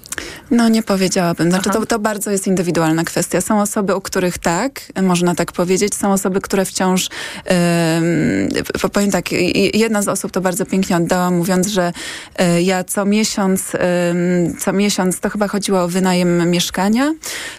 No 0.51 0.69
nie 0.69 0.83
powiedziałabym. 0.83 1.49
Znaczy 1.49 1.69
to, 1.69 1.85
to 1.85 1.99
bardzo 1.99 2.31
jest 2.31 2.47
indywidualna 2.47 3.03
kwestia. 3.03 3.41
Są 3.41 3.61
osoby, 3.61 3.95
u 3.95 4.01
których 4.01 4.37
tak, 4.37 4.81
można 5.01 5.35
tak 5.35 5.51
powiedzieć. 5.51 5.95
Są 5.95 6.13
osoby, 6.13 6.41
które 6.41 6.65
wciąż, 6.65 7.09
yy, 8.81 8.89
powiem 8.89 9.11
tak, 9.11 9.31
jedna 9.73 10.01
z 10.01 10.07
osób 10.07 10.31
to 10.31 10.41
bardzo 10.41 10.65
pięknie 10.65 10.97
oddała, 10.97 11.31
mówiąc, 11.31 11.67
że 11.67 11.93
yy, 12.39 12.61
ja 12.61 12.83
co 12.83 13.05
miesiąc, 13.05 13.73
yy, 13.73 13.79
co 14.59 14.73
miesiąc, 14.73 15.19
to 15.19 15.29
chyba 15.29 15.47
chodziło 15.47 15.81
o 15.81 15.87
wynajem 15.87 16.51
mieszkania, 16.51 17.13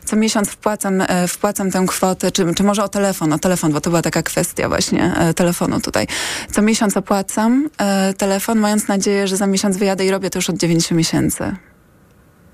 co 0.05 0.17
miesiąc 0.17 0.49
wpłacam, 0.49 0.99
yy, 0.99 1.29
wpłacam 1.29 1.71
tę 1.71 1.85
kwotę, 1.89 2.33
czy, 2.33 2.55
czy 2.55 2.63
może 2.63 2.85
o 2.85 2.89
telefon, 2.89 3.33
o 3.33 3.39
telefon, 3.39 3.73
bo 3.73 3.81
to 3.81 3.91
była 3.91 4.03
taka 4.03 4.23
kwestia 4.23 4.69
właśnie 4.69 5.15
yy, 5.27 5.35
telefonu 5.35 5.81
tutaj. 5.81 6.07
Co 6.53 6.63
miesiąc 6.63 6.97
opłacam 6.97 7.69
telefon, 8.17 8.59
mając 8.59 8.89
nadzieję, 8.89 9.29
że 9.29 9.37
za 9.37 9.47
miesiąc 9.47 9.77
wyjadę 9.77 10.07
i 10.07 10.11
robię 10.11 10.31
to 10.31 10.39
już 10.39 10.51
od 10.51 10.57
9 10.65 10.91
miesięcy. 10.91 11.57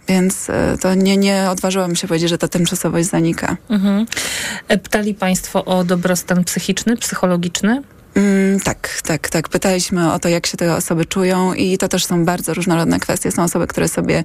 Więc 0.08 0.50
e, 0.50 0.78
to 0.80 0.94
nie, 0.94 1.16
nie 1.16 1.46
odważyłam 1.50 1.96
się 1.96 2.08
powiedzieć, 2.08 2.30
że 2.30 2.38
ta 2.38 2.48
tymczasowość 2.48 3.08
zanika. 3.08 3.56
Mhm. 3.70 4.06
E, 4.68 4.78
pytali 4.78 5.14
Państwo 5.14 5.64
o 5.64 5.84
dobrostan 5.84 6.44
psychiczny, 6.44 6.96
psychologiczny? 6.96 7.82
Mm, 8.14 8.60
tak, 8.60 9.00
tak, 9.04 9.28
tak. 9.28 9.48
Pytaliśmy 9.48 10.12
o 10.12 10.18
to, 10.18 10.28
jak 10.28 10.46
się 10.46 10.56
te 10.56 10.76
osoby 10.76 11.04
czują 11.04 11.54
i 11.54 11.78
to 11.78 11.88
też 11.88 12.04
są 12.04 12.24
bardzo 12.24 12.54
różnorodne 12.54 13.00
kwestie. 13.00 13.32
Są 13.32 13.42
osoby, 13.42 13.66
które 13.66 13.88
sobie 13.88 14.24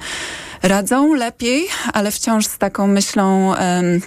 radzą 0.63 1.13
lepiej, 1.13 1.68
ale 1.94 2.12
wciąż 2.12 2.46
z 2.46 2.58
taką 2.58 2.88
myślą... 2.88 3.50
Um, 3.50 4.01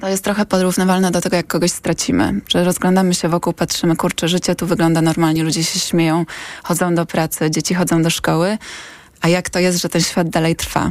to 0.00 0.08
jest 0.08 0.24
trochę 0.24 0.46
porównywalne 0.46 1.10
do 1.10 1.20
tego, 1.20 1.36
jak 1.36 1.46
kogoś 1.46 1.70
stracimy, 1.70 2.40
że 2.48 2.64
rozglądamy 2.64 3.14
się 3.14 3.28
wokół, 3.28 3.52
patrzymy, 3.52 3.96
kurczę, 3.96 4.28
życie 4.28 4.54
tu 4.54 4.66
wygląda 4.66 5.02
normalnie, 5.02 5.44
ludzie 5.44 5.64
się 5.64 5.78
śmieją, 5.78 6.26
chodzą 6.62 6.94
do 6.94 7.06
pracy, 7.06 7.50
dzieci 7.50 7.74
chodzą 7.74 8.02
do 8.02 8.10
szkoły, 8.10 8.58
a 9.20 9.28
jak 9.28 9.50
to 9.50 9.58
jest, 9.58 9.80
że 9.82 9.88
ten 9.88 10.00
świat 10.00 10.28
dalej 10.28 10.56
trwa. 10.56 10.90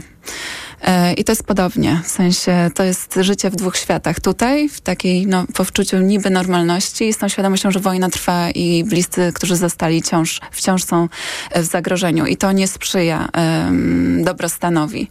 E, 0.82 1.14
I 1.14 1.24
to 1.24 1.32
jest 1.32 1.44
podobnie, 1.44 2.02
w 2.04 2.08
sensie 2.08 2.72
to 2.76 2.84
jest 2.84 3.16
życie 3.22 3.50
w 3.50 3.56
dwóch 3.56 3.78
światach. 3.78 4.20
Tutaj, 4.20 4.70
w 4.70 4.82
takiej 4.82 5.28
no, 5.28 5.46
powczuciu 5.56 6.00
niby 6.00 6.30
normalności, 6.30 7.14
z 7.14 7.18
tą 7.18 7.28
świadomością, 7.28 7.72
że 7.72 7.80
wojna 7.80 8.10
trwa 8.10 8.50
i 8.50 8.84
bliscy, 8.84 9.32
którzy 9.36 9.56
zostali, 9.56 10.02
wciąż, 10.02 10.42
wciąż 10.52 10.84
są 10.84 11.10
w 11.56 11.64
zagrożeniu. 11.64 12.26
I 12.26 12.38
to 12.38 12.52
nie 12.52 12.68
sprzyja 12.68 13.30
um, 13.38 14.24
dobrostanowi. 14.24 15.10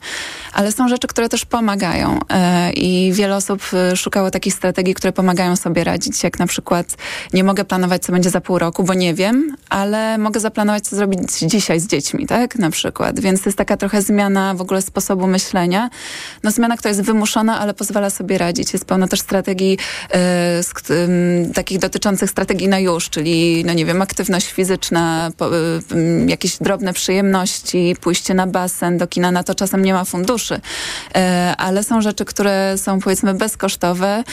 Ale 0.52 0.72
są 0.72 0.88
rzeczy, 0.88 1.06
które 1.06 1.28
też 1.28 1.44
pomagają. 1.44 2.18
E, 2.30 2.72
I 2.72 3.12
wiele 3.12 3.36
osób 3.36 3.62
e, 3.72 3.96
szukało 3.96 4.30
takich 4.30 4.54
strategii, 4.54 4.94
które 4.94 5.12
pomagają 5.12 5.56
sobie 5.56 5.84
radzić, 5.84 6.24
jak 6.24 6.38
na 6.38 6.46
przykład 6.46 6.96
nie 7.32 7.44
mogę 7.44 7.64
planować, 7.64 8.02
co 8.02 8.12
będzie 8.12 8.30
za 8.30 8.40
pół 8.40 8.58
roku, 8.58 8.84
bo 8.84 8.94
nie 8.94 9.14
wiem, 9.14 9.56
ale 9.68 10.18
mogę 10.18 10.40
zaplanować, 10.40 10.84
co 10.84 10.96
zrobić 10.96 11.20
dzisiaj 11.42 11.80
z 11.80 11.86
dziećmi, 11.86 12.26
tak? 12.26 12.56
Na 12.58 12.70
przykład. 12.70 13.20
Więc 13.20 13.42
to 13.42 13.48
jest 13.48 13.58
taka 13.58 13.76
trochę 13.76 14.02
zmiana 14.02 14.54
w 14.54 14.60
ogóle 14.60 14.82
sposobu 14.82 15.26
myślenia 15.26 15.55
myślenia. 15.56 15.90
No 16.42 16.50
zmiana, 16.50 16.76
która 16.76 16.88
jest 16.88 17.02
wymuszona, 17.02 17.60
ale 17.60 17.74
pozwala 17.74 18.10
sobie 18.10 18.38
radzić. 18.38 18.72
Jest 18.72 18.84
pełno 18.84 19.08
też 19.08 19.20
strategii 19.20 19.78
y, 21.48 21.52
takich 21.52 21.78
dotyczących 21.78 22.30
strategii 22.30 22.68
na 22.68 22.78
już, 22.78 23.10
czyli, 23.10 23.64
no 23.64 23.72
nie 23.72 23.86
wiem, 23.86 24.02
aktywność 24.02 24.52
fizyczna, 24.52 25.30
po, 25.36 25.56
y, 25.56 25.80
jakieś 26.26 26.56
drobne 26.58 26.92
przyjemności, 26.92 27.96
pójście 28.00 28.34
na 28.34 28.46
basen, 28.46 28.98
do 28.98 29.06
kina, 29.06 29.30
na 29.30 29.42
to 29.42 29.54
czasem 29.54 29.84
nie 29.84 29.92
ma 29.92 30.04
funduszy. 30.04 30.54
Y, 30.54 30.60
ale 31.56 31.84
są 31.84 32.00
rzeczy, 32.00 32.24
które 32.24 32.78
są 32.78 33.00
powiedzmy 33.00 33.34
bezkosztowe, 33.34 34.24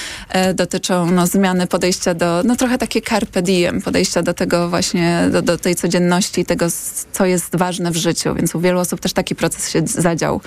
dotyczą 0.54 1.12
no, 1.12 1.28
zmiany 1.28 1.68
podejścia 1.68 2.14
do, 2.14 2.42
no 2.46 2.56
trochę 2.56 2.78
takie 2.78 3.02
carpe 3.02 3.42
diem, 3.42 3.82
podejścia 3.82 4.22
do 4.22 4.34
tego 4.34 4.70
właśnie, 4.70 5.30
do, 5.32 5.42
do 5.42 5.58
tej 5.58 5.76
codzienności, 5.76 6.46
tego, 6.46 6.66
co 7.12 7.26
jest 7.26 7.56
ważne 7.56 7.92
w 7.92 7.96
życiu. 7.96 8.36
Więc 8.36 8.56
u 8.56 8.60
wielu 8.60 8.80
osób 8.80 9.00
też 9.00 9.14
taki 9.14 9.36
proces 9.36 9.70
się 9.70 9.82
zadział. 9.86 10.42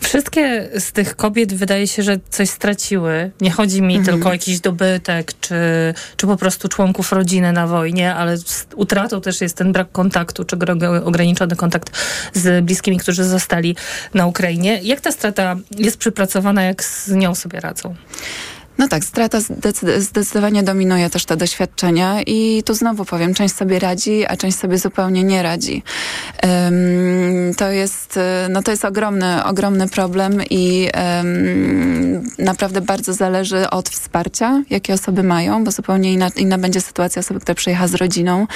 Wszystkie 0.00 0.68
z 0.78 0.92
tych 0.92 1.16
kobiet 1.16 1.54
wydaje 1.54 1.88
się, 1.88 2.02
że 2.02 2.16
coś 2.30 2.50
straciły. 2.50 3.30
Nie 3.40 3.50
chodzi 3.50 3.82
mi 3.82 3.96
mhm. 3.96 4.16
tylko 4.16 4.28
o 4.28 4.32
jakiś 4.32 4.60
dobytek, 4.60 5.32
czy, 5.40 5.54
czy 6.16 6.26
po 6.26 6.36
prostu 6.36 6.68
członków 6.68 7.12
rodziny 7.12 7.52
na 7.52 7.66
wojnie, 7.66 8.14
ale 8.14 8.36
utratą 8.76 9.20
też 9.20 9.40
jest 9.40 9.56
ten 9.56 9.72
brak 9.72 9.92
kontaktu, 9.92 10.44
czy 10.44 10.56
ograniczony 11.04 11.56
kontakt 11.56 11.90
z 12.34 12.64
bliskimi, 12.64 12.98
którzy 12.98 13.24
zostali 13.24 13.76
na 14.14 14.26
Ukrainie. 14.26 14.80
Jak 14.82 15.00
ta 15.00 15.12
strata 15.12 15.56
jest 15.78 15.96
przypracowana, 15.96 16.62
jak 16.62 16.84
z 16.84 17.08
nią 17.08 17.34
sobie 17.34 17.60
radzą? 17.60 17.94
No 18.82 18.88
tak, 18.88 19.04
strata 19.04 19.38
zdecydowanie 19.98 20.62
dominuje 20.62 21.10
też 21.10 21.24
te 21.24 21.36
doświadczenia 21.36 22.22
i 22.22 22.62
tu 22.66 22.74
znowu 22.74 23.04
powiem, 23.04 23.34
część 23.34 23.54
sobie 23.54 23.78
radzi, 23.78 24.26
a 24.26 24.36
część 24.36 24.58
sobie 24.58 24.78
zupełnie 24.78 25.24
nie 25.24 25.42
radzi. 25.42 25.82
Um, 26.42 27.54
to 27.56 27.70
jest, 27.70 28.18
no 28.50 28.62
to 28.62 28.70
jest 28.70 28.84
ogromny, 28.84 29.44
ogromny 29.44 29.88
problem 29.88 30.42
i 30.50 30.88
um, 31.16 32.24
naprawdę 32.38 32.80
bardzo 32.80 33.12
zależy 33.12 33.70
od 33.70 33.88
wsparcia, 33.88 34.62
jakie 34.70 34.94
osoby 34.94 35.22
mają, 35.22 35.64
bo 35.64 35.70
zupełnie 35.70 36.12
inna, 36.12 36.28
inna 36.36 36.58
będzie 36.58 36.80
sytuacja 36.80 37.20
osoby, 37.20 37.40
która 37.40 37.54
przyjechała 37.54 37.88
z 37.88 37.94
rodziną 37.94 38.46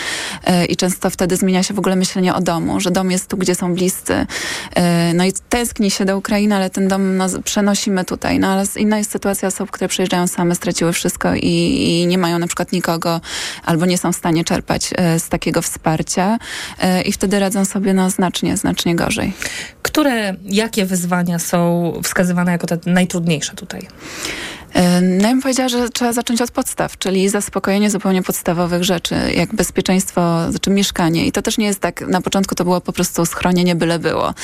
e, 0.44 0.64
i 0.64 0.76
często 0.76 1.10
wtedy 1.10 1.36
zmienia 1.36 1.62
się 1.62 1.74
w 1.74 1.78
ogóle 1.78 1.96
myślenie 1.96 2.34
o 2.34 2.40
domu, 2.40 2.80
że 2.80 2.90
dom 2.90 3.10
jest 3.10 3.28
tu, 3.28 3.36
gdzie 3.36 3.54
są 3.54 3.74
bliscy. 3.74 4.26
E, 4.74 5.14
no 5.14 5.24
i 5.24 5.32
tęskni 5.48 5.90
się 5.90 6.04
do 6.04 6.18
Ukrainy, 6.18 6.54
ale 6.54 6.70
ten 6.70 6.88
dom 6.88 7.16
no, 7.16 7.26
przenosimy 7.44 8.04
tutaj. 8.04 8.38
No 8.38 8.48
ale 8.48 8.64
inna 8.76 8.98
jest 8.98 9.10
sytuacja 9.10 9.48
osób, 9.48 9.70
które 9.70 9.88
przyjeżdżają 9.88 10.15
przyjeżdżają 10.16 10.26
same, 10.26 10.54
straciły 10.54 10.92
wszystko 10.92 11.34
i, 11.34 11.42
i, 11.42 12.06
nie 12.06 12.18
mają 12.18 12.38
na 12.38 12.46
przykład 12.46 12.72
nikogo 12.72 13.20
albo 13.64 13.86
nie 13.86 13.98
są 13.98 14.12
w 14.12 14.16
stanie 14.16 14.44
czerpać 14.44 14.90
e, 14.96 15.20
z 15.20 15.28
takiego 15.28 15.62
wsparcia 15.62 16.38
e, 16.78 17.02
i 17.02 17.12
wtedy 17.12 17.38
radzą 17.38 17.64
sobie 17.64 17.94
no, 17.94 18.10
znacznie, 18.10 18.56
znacznie 18.56 18.96
gorzej. 18.96 19.32
Które, 19.82 20.34
jakie 20.44 20.86
wyzwania 20.86 21.38
są 21.38 21.92
wskazywane 22.02 22.52
jako 22.52 22.66
te 22.66 22.78
najtrudniejsze 22.86 23.54
tutaj? 23.54 23.88
No 25.02 25.28
ja 25.28 25.28
bym 25.28 25.42
powiedziała, 25.42 25.68
że 25.68 25.88
trzeba 25.88 26.12
zacząć 26.12 26.42
od 26.42 26.50
podstaw, 26.50 26.98
czyli 26.98 27.28
zaspokojenie 27.28 27.90
zupełnie 27.90 28.22
podstawowych 28.22 28.84
rzeczy, 28.84 29.14
jak 29.34 29.54
bezpieczeństwo, 29.54 30.50
znaczy 30.50 30.70
mieszkanie. 30.70 31.26
I 31.26 31.32
to 31.32 31.42
też 31.42 31.58
nie 31.58 31.66
jest 31.66 31.80
tak, 31.80 32.00
na 32.00 32.20
początku 32.20 32.54
to 32.54 32.64
było 32.64 32.80
po 32.80 32.92
prostu 32.92 33.26
schronienie 33.26 33.74
byle 33.74 33.98
było. 33.98 34.34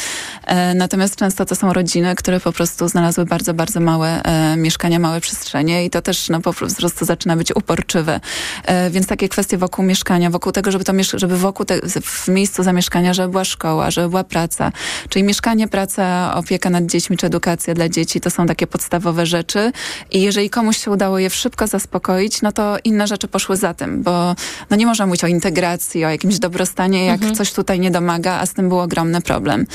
E, 0.46 0.74
natomiast 0.74 1.16
często 1.16 1.44
to 1.44 1.54
są 1.54 1.72
rodziny, 1.72 2.14
które 2.14 2.40
po 2.40 2.52
prostu 2.52 2.88
znalazły 2.88 3.24
bardzo, 3.24 3.54
bardzo 3.54 3.80
małe 3.80 4.22
e, 4.22 4.56
mieszkania, 4.56 4.98
małe 4.98 5.20
przestrzenie 5.20 5.84
i 5.84 5.90
to 5.90 6.02
też 6.02 6.28
no, 6.28 6.40
po 6.40 6.52
prostu 6.52 7.04
zaczyna 7.04 7.36
być 7.36 7.56
uporczywe. 7.56 8.20
E, 8.64 8.90
więc 8.90 9.06
takie 9.06 9.28
kwestie 9.28 9.58
wokół 9.58 9.84
mieszkania, 9.84 10.30
wokół 10.30 10.52
tego, 10.52 10.70
żeby 10.70 10.84
to 10.84 10.92
żeby 11.14 11.38
wokół 11.38 11.66
te, 11.66 11.80
w 12.02 12.28
miejscu 12.28 12.62
zamieszkania, 12.62 13.14
żeby 13.14 13.28
była 13.28 13.44
szkoła, 13.44 13.90
żeby 13.90 14.08
była 14.08 14.24
praca. 14.24 14.72
Czyli 15.08 15.22
mieszkanie, 15.22 15.68
praca, 15.68 16.34
opieka 16.34 16.70
nad 16.70 16.86
dziećmi, 16.86 17.16
czy 17.16 17.26
edukacja 17.26 17.74
dla 17.74 17.88
dzieci, 17.88 18.20
to 18.20 18.30
są 18.30 18.46
takie 18.46 18.66
podstawowe 18.66 19.26
rzeczy 19.26 19.72
i 20.10 20.21
jeżeli 20.22 20.50
komuś 20.50 20.76
się 20.76 20.90
udało 20.90 21.18
je 21.18 21.30
szybko 21.30 21.66
zaspokoić, 21.66 22.42
no 22.42 22.52
to 22.52 22.76
inne 22.84 23.06
rzeczy 23.06 23.28
poszły 23.28 23.56
za 23.56 23.74
tym, 23.74 24.02
bo 24.02 24.34
no 24.70 24.76
nie 24.76 24.86
można 24.86 25.06
mówić 25.06 25.24
o 25.24 25.26
integracji, 25.26 26.04
o 26.04 26.08
jakimś 26.08 26.38
dobrostanie, 26.38 27.04
jak 27.06 27.16
mhm. 27.16 27.34
coś 27.34 27.52
tutaj 27.52 27.80
nie 27.80 27.90
domaga, 27.90 28.32
a 28.40 28.46
z 28.46 28.54
tym 28.54 28.68
był 28.68 28.80
ogromny 28.80 29.20
problem. 29.20 29.66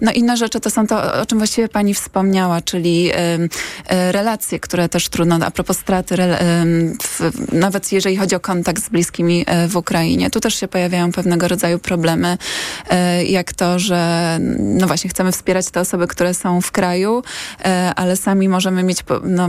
No 0.00 0.12
inne 0.12 0.36
rzeczy 0.36 0.60
to 0.60 0.70
są 0.70 0.86
to, 0.86 1.14
o 1.22 1.26
czym 1.26 1.38
właściwie 1.38 1.68
pani 1.68 1.94
wspomniała, 1.94 2.60
czyli 2.60 3.10
y, 3.12 3.14
y, 3.14 4.12
relacje, 4.12 4.60
które 4.60 4.88
też 4.88 5.08
trudno, 5.08 5.38
a 5.46 5.50
propos 5.50 5.78
straty, 5.78 6.14
y, 6.14 6.18
w, 7.02 7.52
nawet 7.52 7.92
jeżeli 7.92 8.16
chodzi 8.16 8.34
o 8.34 8.40
kontakt 8.40 8.84
z 8.84 8.88
bliskimi 8.88 9.46
y, 9.64 9.68
w 9.68 9.76
Ukrainie. 9.76 10.30
Tu 10.30 10.40
też 10.40 10.54
się 10.54 10.68
pojawiają 10.68 11.12
pewnego 11.12 11.48
rodzaju 11.48 11.78
problemy, 11.78 12.38
y, 13.20 13.24
jak 13.24 13.52
to, 13.52 13.78
że 13.78 14.38
no 14.58 14.86
właśnie 14.86 15.10
chcemy 15.10 15.32
wspierać 15.32 15.70
te 15.70 15.80
osoby, 15.80 16.06
które 16.06 16.34
są 16.34 16.60
w 16.60 16.72
kraju, 16.72 17.22
ale 17.96 18.16
sami 18.16 18.48
możemy 18.48 18.82
mieć 18.82 18.98
no, 19.24 19.48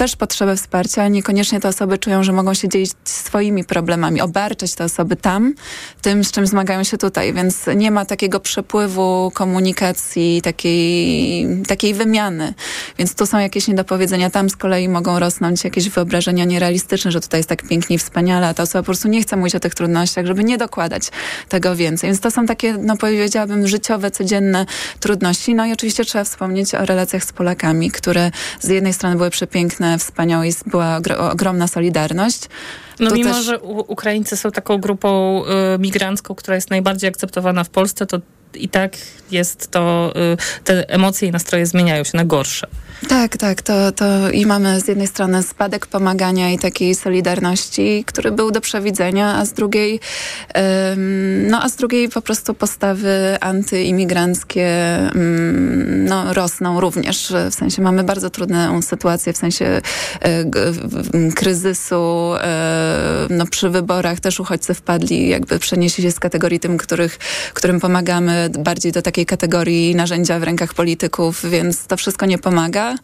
też 0.00 0.16
potrzebę 0.16 0.56
wsparcia, 0.56 1.08
niekoniecznie 1.08 1.60
te 1.60 1.68
osoby 1.68 1.98
czują, 1.98 2.22
że 2.22 2.32
mogą 2.32 2.54
się 2.54 2.68
dzielić 2.68 2.92
swoimi 3.04 3.64
problemami, 3.64 4.20
obarczać 4.20 4.74
te 4.74 4.84
osoby 4.84 5.16
tam, 5.16 5.54
tym, 6.02 6.24
z 6.24 6.32
czym 6.32 6.46
zmagają 6.46 6.84
się 6.84 6.98
tutaj, 6.98 7.32
więc 7.32 7.66
nie 7.76 7.90
ma 7.90 8.04
takiego 8.04 8.40
przepływu 8.40 9.30
komunikacji, 9.34 10.42
takiej, 10.42 11.46
takiej 11.68 11.94
wymiany. 11.94 12.54
Więc 12.98 13.14
tu 13.14 13.26
są 13.26 13.38
jakieś 13.38 13.68
niedopowiedzenia, 13.68 14.30
tam 14.30 14.50
z 14.50 14.56
kolei 14.56 14.88
mogą 14.88 15.18
rosnąć 15.18 15.64
jakieś 15.64 15.88
wyobrażenia 15.88 16.44
nierealistyczne, 16.44 17.12
że 17.12 17.20
tutaj 17.20 17.38
jest 17.38 17.48
tak 17.48 17.62
pięknie 17.62 17.96
i 17.96 17.98
wspaniale, 17.98 18.48
a 18.48 18.54
ta 18.54 18.62
osoba 18.62 18.82
po 18.82 18.86
prostu 18.86 19.08
nie 19.08 19.22
chce 19.22 19.36
mówić 19.36 19.54
o 19.54 19.60
tych 19.60 19.74
trudnościach, 19.74 20.26
żeby 20.26 20.44
nie 20.44 20.58
dokładać 20.58 21.02
tego 21.48 21.76
więcej. 21.76 22.08
Więc 22.08 22.20
to 22.20 22.30
są 22.30 22.46
takie, 22.46 22.72
no 22.72 22.96
powiedziałabym, 22.96 23.68
życiowe, 23.68 24.10
codzienne 24.10 24.66
trudności. 25.00 25.54
No 25.54 25.66
i 25.66 25.72
oczywiście 25.72 26.04
trzeba 26.04 26.24
wspomnieć 26.24 26.74
o 26.74 26.86
relacjach 26.86 27.24
z 27.24 27.32
Polakami, 27.32 27.90
które 27.90 28.30
z 28.60 28.68
jednej 28.68 28.92
strony 28.92 29.16
były 29.16 29.30
przepiękne, 29.30 29.89
wspaniałe 29.98 30.48
i 30.48 30.52
była 30.66 31.00
ogromna 31.32 31.66
solidarność. 31.66 32.48
No 33.00 33.10
mimo, 33.10 33.30
też... 33.30 33.44
że 33.44 33.58
Ukraińcy 33.86 34.36
są 34.36 34.50
taką 34.50 34.78
grupą 34.78 35.42
y, 35.74 35.78
migrancką, 35.78 36.34
która 36.34 36.54
jest 36.54 36.70
najbardziej 36.70 37.08
akceptowana 37.08 37.64
w 37.64 37.70
Polsce, 37.70 38.06
to 38.06 38.18
i 38.54 38.68
tak 38.68 38.96
jest 39.30 39.70
to, 39.70 40.12
y, 40.34 40.62
te 40.64 40.88
emocje 40.88 41.28
i 41.28 41.30
nastroje 41.30 41.66
zmieniają 41.66 42.04
się 42.04 42.16
na 42.16 42.24
gorsze. 42.24 42.66
Tak, 43.08 43.36
tak. 43.36 43.62
To, 43.62 43.92
to 43.92 44.30
i 44.30 44.46
mamy 44.46 44.80
z 44.80 44.88
jednej 44.88 45.06
strony 45.06 45.42
spadek 45.42 45.86
pomagania 45.86 46.50
i 46.50 46.58
takiej 46.58 46.94
solidarności, 46.94 48.04
który 48.06 48.32
był 48.32 48.50
do 48.50 48.60
przewidzenia, 48.60 49.34
a 49.34 49.44
z 49.44 49.52
drugiej, 49.52 50.00
um, 50.54 51.48
no 51.48 51.62
a 51.62 51.68
z 51.68 51.76
drugiej 51.76 52.08
po 52.08 52.22
prostu 52.22 52.54
postawy 52.54 53.36
antyimigranckie 53.40 54.68
um, 55.14 56.04
no, 56.04 56.34
rosną 56.34 56.80
również. 56.80 57.32
W 57.50 57.54
sensie 57.54 57.82
mamy 57.82 58.04
bardzo 58.04 58.30
trudną 58.30 58.82
sytuację 58.82 59.32
w 59.32 59.36
sensie 59.36 59.80
e, 60.20 60.44
g, 60.44 60.60
kryzysu. 61.34 62.32
E, 62.40 63.26
no, 63.30 63.46
przy 63.46 63.70
wyborach 63.70 64.20
też 64.20 64.40
uchodźcy 64.40 64.74
wpadli, 64.74 65.28
jakby 65.28 65.58
przenieśli 65.58 66.04
się 66.04 66.10
z 66.10 66.20
kategorii 66.20 66.60
tym, 66.60 66.78
których, 66.78 67.18
którym 67.54 67.80
pomagamy, 67.80 68.39
bardziej 68.48 68.92
do 68.92 69.02
takiej 69.02 69.26
kategorii 69.26 69.94
narzędzia 69.94 70.38
w 70.38 70.42
rękach 70.42 70.74
polityków, 70.74 71.50
więc 71.50 71.86
to 71.86 71.96
wszystko 71.96 72.26
nie 72.26 72.38
pomaga. 72.38 72.94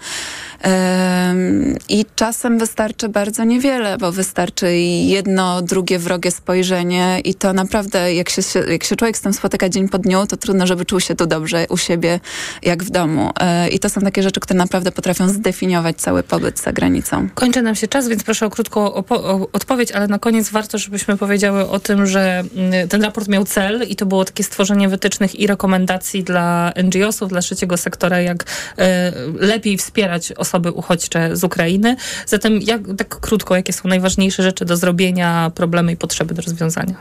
I 1.88 2.04
czasem 2.16 2.58
wystarczy 2.58 3.08
bardzo 3.08 3.44
niewiele, 3.44 3.98
bo 3.98 4.12
wystarczy 4.12 4.76
jedno, 4.76 5.62
drugie 5.62 5.98
wrogie 5.98 6.30
spojrzenie 6.30 7.20
i 7.24 7.34
to 7.34 7.52
naprawdę, 7.52 8.14
jak 8.14 8.30
się, 8.30 8.42
jak 8.70 8.84
się 8.84 8.96
człowiek 8.96 9.18
z 9.18 9.20
tym 9.20 9.32
spotyka 9.32 9.68
dzień 9.68 9.88
po 9.88 9.98
dniu, 9.98 10.26
to 10.26 10.36
trudno, 10.36 10.66
żeby 10.66 10.84
czuł 10.84 11.00
się 11.00 11.14
tu 11.14 11.26
dobrze 11.26 11.66
u 11.68 11.76
siebie, 11.76 12.20
jak 12.62 12.84
w 12.84 12.90
domu. 12.90 13.30
E, 13.40 13.68
I 13.68 13.78
to 13.78 13.88
są 13.88 14.00
takie 14.00 14.22
rzeczy, 14.22 14.40
które 14.40 14.58
naprawdę 14.58 14.92
potrafią 14.92 15.28
zdefiniować 15.28 15.96
cały 15.96 16.22
pobyt 16.22 16.60
za 16.60 16.72
granicą. 16.72 17.28
Kończy 17.34 17.62
nam 17.62 17.74
się 17.74 17.88
czas, 17.88 18.08
więc 18.08 18.24
proszę 18.24 18.46
o 18.46 18.50
krótką 18.50 18.94
o 18.94 19.04
odpowiedź, 19.52 19.92
ale 19.92 20.08
na 20.08 20.18
koniec 20.18 20.50
warto, 20.50 20.78
żebyśmy 20.78 21.16
powiedziały 21.16 21.68
o 21.68 21.80
tym, 21.80 22.06
że 22.06 22.44
mm, 22.56 22.88
ten 22.88 23.02
raport 23.02 23.28
miał 23.28 23.44
cel 23.44 23.86
i 23.88 23.96
to 23.96 24.06
było 24.06 24.24
takie 24.24 24.44
stworzenie 24.44 24.88
wytycznych 24.88 25.25
i 25.34 25.46
rekomendacji 25.46 26.24
dla 26.24 26.72
NGO-sów, 26.84 27.28
dla 27.28 27.40
trzeciego 27.40 27.76
sektora, 27.76 28.20
jak 28.20 28.44
e, 28.78 29.12
lepiej 29.38 29.76
wspierać 29.76 30.32
osoby 30.32 30.72
uchodźcze 30.72 31.36
z 31.36 31.44
Ukrainy. 31.44 31.96
Zatem 32.26 32.60
jak, 32.62 32.80
tak 32.98 33.20
krótko, 33.20 33.56
jakie 33.56 33.72
są 33.72 33.88
najważniejsze 33.88 34.42
rzeczy 34.42 34.64
do 34.64 34.76
zrobienia, 34.76 35.50
problemy 35.54 35.92
i 35.92 35.96
potrzeby 35.96 36.34
do 36.34 36.42
rozwiązania? 36.42 36.94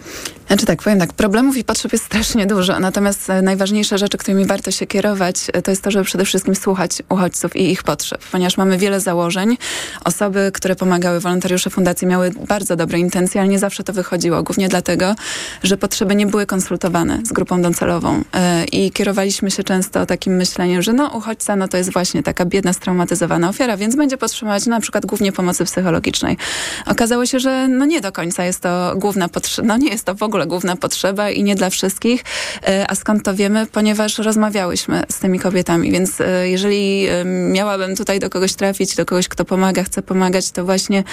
Znaczy 0.47 0.65
tak, 0.65 0.83
powiem 0.83 0.99
tak, 0.99 1.13
problemów 1.13 1.57
i 1.57 1.63
potrzeb 1.63 1.91
jest 1.91 2.05
strasznie 2.05 2.45
dużo, 2.45 2.79
natomiast 2.79 3.29
e, 3.29 3.41
najważniejsze 3.41 3.97
rzeczy, 3.97 4.17
którymi 4.17 4.45
warto 4.45 4.71
się 4.71 4.87
kierować, 4.87 5.35
e, 5.53 5.61
to 5.61 5.71
jest 5.71 5.83
to, 5.83 5.91
żeby 5.91 6.05
przede 6.05 6.25
wszystkim 6.25 6.55
słuchać 6.55 6.91
uchodźców 7.09 7.55
i 7.55 7.71
ich 7.71 7.83
potrzeb, 7.83 8.21
ponieważ 8.31 8.57
mamy 8.57 8.77
wiele 8.77 8.99
założeń. 8.99 9.57
Osoby, 10.03 10.51
które 10.53 10.75
pomagały, 10.75 11.19
wolontariusze 11.19 11.69
fundacji 11.69 12.07
miały 12.07 12.31
bardzo 12.47 12.75
dobre 12.75 12.99
intencje, 12.99 13.41
ale 13.41 13.49
nie 13.49 13.59
zawsze 13.59 13.83
to 13.83 13.93
wychodziło, 13.93 14.43
głównie 14.43 14.69
dlatego, 14.69 15.15
że 15.63 15.77
potrzeby 15.77 16.15
nie 16.15 16.27
były 16.27 16.45
konsultowane 16.45 17.19
z 17.25 17.33
grupą 17.33 17.61
docelową 17.61 18.14
e, 18.33 18.65
i 18.65 18.91
kierowaliśmy 18.91 19.51
się 19.51 19.63
często 19.63 20.05
takim 20.05 20.35
myśleniem, 20.35 20.81
że 20.81 20.93
no 20.93 21.07
uchodźca, 21.07 21.55
no 21.55 21.67
to 21.67 21.77
jest 21.77 21.93
właśnie 21.93 22.23
taka 22.23 22.45
biedna, 22.45 22.73
straumatyzowana 22.73 23.49
ofiara, 23.49 23.77
więc 23.77 23.95
będzie 23.95 24.17
potrzebować 24.17 24.65
na 24.65 24.79
przykład 24.79 25.05
głównie 25.05 25.31
pomocy 25.31 25.65
psychologicznej. 25.65 26.37
Okazało 26.85 27.25
się, 27.25 27.39
że 27.39 27.67
no 27.67 27.85
nie 27.85 28.01
do 28.01 28.11
końca 28.11 28.45
jest 28.45 28.59
to 28.59 28.93
główna 28.95 29.29
potrzeba, 29.29 29.67
no 29.67 29.77
nie 29.77 29.89
jest 29.89 30.05
to 30.05 30.15
w 30.15 30.23
ogóle 30.23 30.47
główna 30.47 30.75
potrzeba 30.75 31.29
i 31.29 31.43
nie 31.43 31.55
dla 31.55 31.69
wszystkich. 31.69 32.23
E, 32.67 32.85
a 32.89 32.95
skąd 32.95 33.23
to 33.23 33.35
wiemy? 33.35 33.65
Ponieważ 33.65 34.17
rozmawiałyśmy 34.17 35.03
z 35.11 35.19
tymi 35.19 35.39
kobietami, 35.39 35.91
więc 35.91 36.21
e, 36.21 36.49
jeżeli 36.49 37.07
miałabym 37.51 37.95
tutaj 37.95 38.19
do 38.19 38.29
kogoś 38.29 38.53
trafić, 38.53 38.95
do 38.95 39.05
kogoś, 39.05 39.27
kto 39.27 39.45
pomaga, 39.45 39.83
chce 39.83 40.01
pomagać, 40.01 40.51
to 40.51 40.65
właśnie 40.65 41.03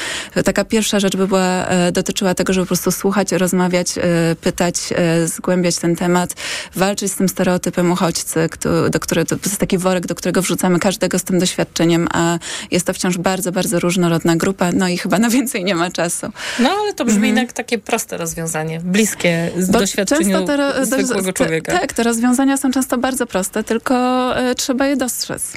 taka 0.44 0.64
pierwsza 0.64 1.00
rzecz 1.00 1.16
by 1.16 1.28
była, 1.28 1.66
dotyczyła 1.92 2.34
tego, 2.34 2.52
żeby 2.52 2.64
po 2.64 2.68
prostu 2.68 2.90
słuchać, 2.90 3.32
rozmawiać, 3.32 3.94
pytać, 4.40 4.76
zgłębiać 5.26 5.76
ten 5.76 5.96
temat, 5.96 6.34
walczyć 6.92 7.12
z 7.12 7.16
tym 7.16 7.28
stereotypem 7.28 7.92
uchodźcy, 7.92 8.48
do 8.90 9.00
którego, 9.00 9.28
to 9.28 9.36
jest 9.44 9.58
taki 9.58 9.78
worek, 9.78 10.06
do 10.06 10.14
którego 10.14 10.42
wrzucamy 10.42 10.78
każdego 10.78 11.18
z 11.18 11.24
tym 11.24 11.38
doświadczeniem, 11.38 12.08
a 12.12 12.38
jest 12.70 12.86
to 12.86 12.94
wciąż 12.94 13.18
bardzo, 13.18 13.52
bardzo 13.52 13.80
różnorodna 13.80 14.36
grupa, 14.36 14.72
no 14.72 14.88
i 14.88 14.98
chyba 14.98 15.18
na 15.18 15.30
więcej 15.30 15.64
nie 15.64 15.74
ma 15.74 15.90
czasu. 15.90 16.26
No 16.58 16.70
ale 16.70 16.94
to 16.94 17.04
brzmi 17.04 17.28
mhm. 17.28 17.36
jak 17.36 17.52
takie 17.52 17.78
proste 17.78 18.16
rozwiązanie, 18.16 18.80
bliskie 18.80 19.50
z 19.58 19.70
Bo 19.70 19.78
doświadczeniu 19.78 20.46
te, 20.46 20.86
zwykłego 20.86 21.32
człowieka. 21.32 21.78
tak, 21.78 21.92
te 21.92 22.02
rozwiązania 22.02 22.56
są 22.56 22.70
często 22.70 22.98
bardzo 22.98 23.26
proste, 23.26 23.64
tylko 23.64 23.94
y, 24.50 24.54
trzeba 24.54 24.86
je 24.86 24.96
dostrzec. 24.96 25.52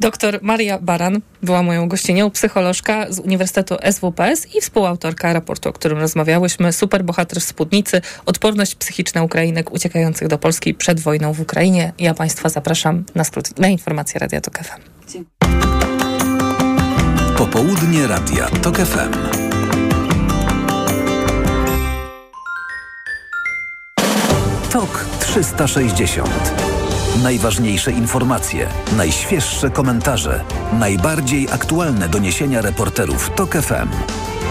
Doktor 0.00 0.38
Maria 0.42 0.78
Baran 0.78 1.20
była 1.42 1.62
moją 1.62 1.88
gościnią, 1.88 2.30
psycholożka 2.30 3.06
z 3.12 3.18
Uniwersytetu 3.18 3.76
SWPS 3.90 4.54
i 4.54 4.60
współautorka 4.60 5.32
raportu, 5.32 5.68
o 5.68 5.72
którym 5.72 5.98
rozmawiałyśmy. 5.98 6.72
Superbohater 6.72 7.40
w 7.40 7.44
Spódnicy, 7.44 8.00
odporność 8.26 8.74
psychiczna 8.74 9.22
Ukrainek 9.22 9.72
uciekających 9.72 10.28
do 10.28 10.38
Polski 10.38 10.74
przed 10.74 11.00
wojną 11.00 11.32
w 11.32 11.40
Ukrainie. 11.40 11.92
Ja 11.98 12.14
Państwa 12.14 12.48
zapraszam 12.48 13.04
na, 13.14 13.24
skrót, 13.24 13.58
na 13.58 13.68
informacje 13.68 14.20
Radia 14.20 14.40
Tok 14.40 14.58
FM. 14.58 14.82
Popołudnie 17.36 18.06
Radia 18.06 18.46
TOK 18.46 18.76
FM. 18.76 19.12
TOK 24.72 25.06
360. 25.20 26.71
Najważniejsze 27.20 27.92
informacje, 27.92 28.68
najświeższe 28.96 29.70
komentarze, 29.70 30.44
najbardziej 30.72 31.48
aktualne 31.50 32.08
doniesienia 32.08 32.62
reporterów 32.62 33.30
TOK 33.36 33.52
FM. 33.52 33.88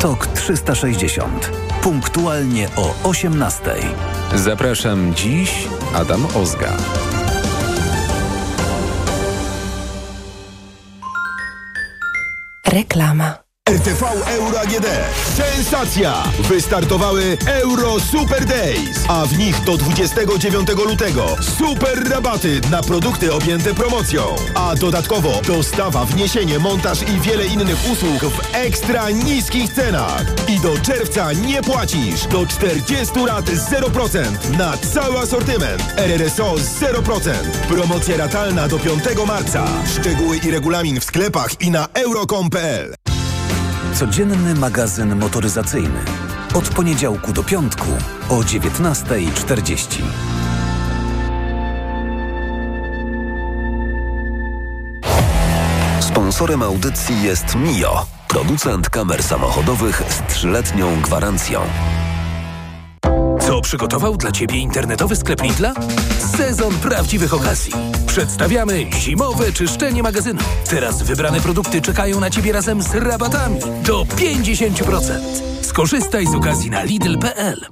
TOK 0.02 0.28
360. 0.28 1.52
Punktualnie 1.84 2.67
o 2.76 2.93
18. 3.04 3.62
Zapraszam 4.36 5.15
dziś 5.15 5.67
Adam 5.93 6.28
Ozga. 6.36 6.69
Reklama. 12.67 13.40
RTV 13.71 14.04
Euro 14.28 14.60
AGD. 14.60 14.86
Sensacja! 15.38 16.24
Wystartowały 16.39 17.38
Euro 17.45 18.00
Super 18.00 18.45
Days, 18.45 19.06
a 19.08 19.26
w 19.26 19.38
nich 19.38 19.63
do 19.63 19.78
29 19.78 20.69
lutego 20.86 21.26
super 21.58 22.10
rabaty 22.10 22.62
na 22.71 22.82
produkty 22.82 23.34
objęte 23.34 23.74
promocją. 23.74 24.24
A 24.56 24.76
dodatkowo 24.76 25.41
dostawa, 25.47 26.06
wniesienie, 26.06 26.60
montaż 26.60 27.02
i 27.02 27.19
wiele 27.19 27.45
innych 27.45 27.91
usług 27.91 28.34
w 28.34 28.56
ekstra 28.56 29.10
niskich 29.10 29.74
cenach. 29.74 30.26
I 30.47 30.60
do 30.60 30.78
czerwca 30.78 31.34
nie 31.34 31.62
płacisz. 31.62 32.28
Do 32.28 32.45
40 32.45 33.19
lat 33.19 33.45
0% 33.45 34.58
na 34.58 34.78
cały 34.78 35.19
asortyment. 35.19 35.84
RRSO 35.97 36.56
0%. 36.56 37.32
Promocja 37.67 38.17
ratalna 38.17 38.67
do 38.67 38.80
5 38.80 39.04
marca. 39.28 39.67
Szczegóły 40.00 40.38
i 40.38 40.52
regulamin 40.52 41.00
w 41.00 41.04
sklepach 41.04 41.62
i 41.62 41.71
na 41.71 41.88
euro.com.pl. 41.93 43.00
Codzienny 44.01 44.55
magazyn 44.55 45.15
motoryzacyjny. 45.15 45.99
Od 46.53 46.69
poniedziałku 46.69 47.33
do 47.33 47.43
piątku 47.43 47.87
o 48.29 48.35
19.40. 48.35 50.01
Sponsorem 55.99 56.63
audycji 56.63 57.23
jest 57.23 57.55
Mio, 57.55 58.05
producent 58.27 58.89
kamer 58.89 59.23
samochodowych 59.23 60.03
z 60.09 60.33
trzyletnią 60.33 61.01
gwarancją. 61.01 61.61
Przygotował 63.71 64.17
dla 64.17 64.31
Ciebie 64.31 64.57
internetowy 64.57 65.15
sklep 65.15 65.41
Lidla? 65.41 65.73
Sezon 66.38 66.73
prawdziwych 66.73 67.34
okazji. 67.34 67.73
Przedstawiamy 68.07 68.86
zimowe 68.93 69.53
czyszczenie 69.53 70.03
magazynu. 70.03 70.39
Teraz 70.69 71.03
wybrane 71.03 71.41
produkty 71.41 71.81
czekają 71.81 72.19
na 72.19 72.29
Ciebie 72.29 72.51
razem 72.51 72.81
z 72.81 72.95
rabatami 72.95 73.60
do 73.86 74.03
50%. 74.03 75.19
Skorzystaj 75.62 76.27
z 76.27 76.36
okazji 76.36 76.69
na 76.69 76.84
Lidl.pl. 76.84 77.65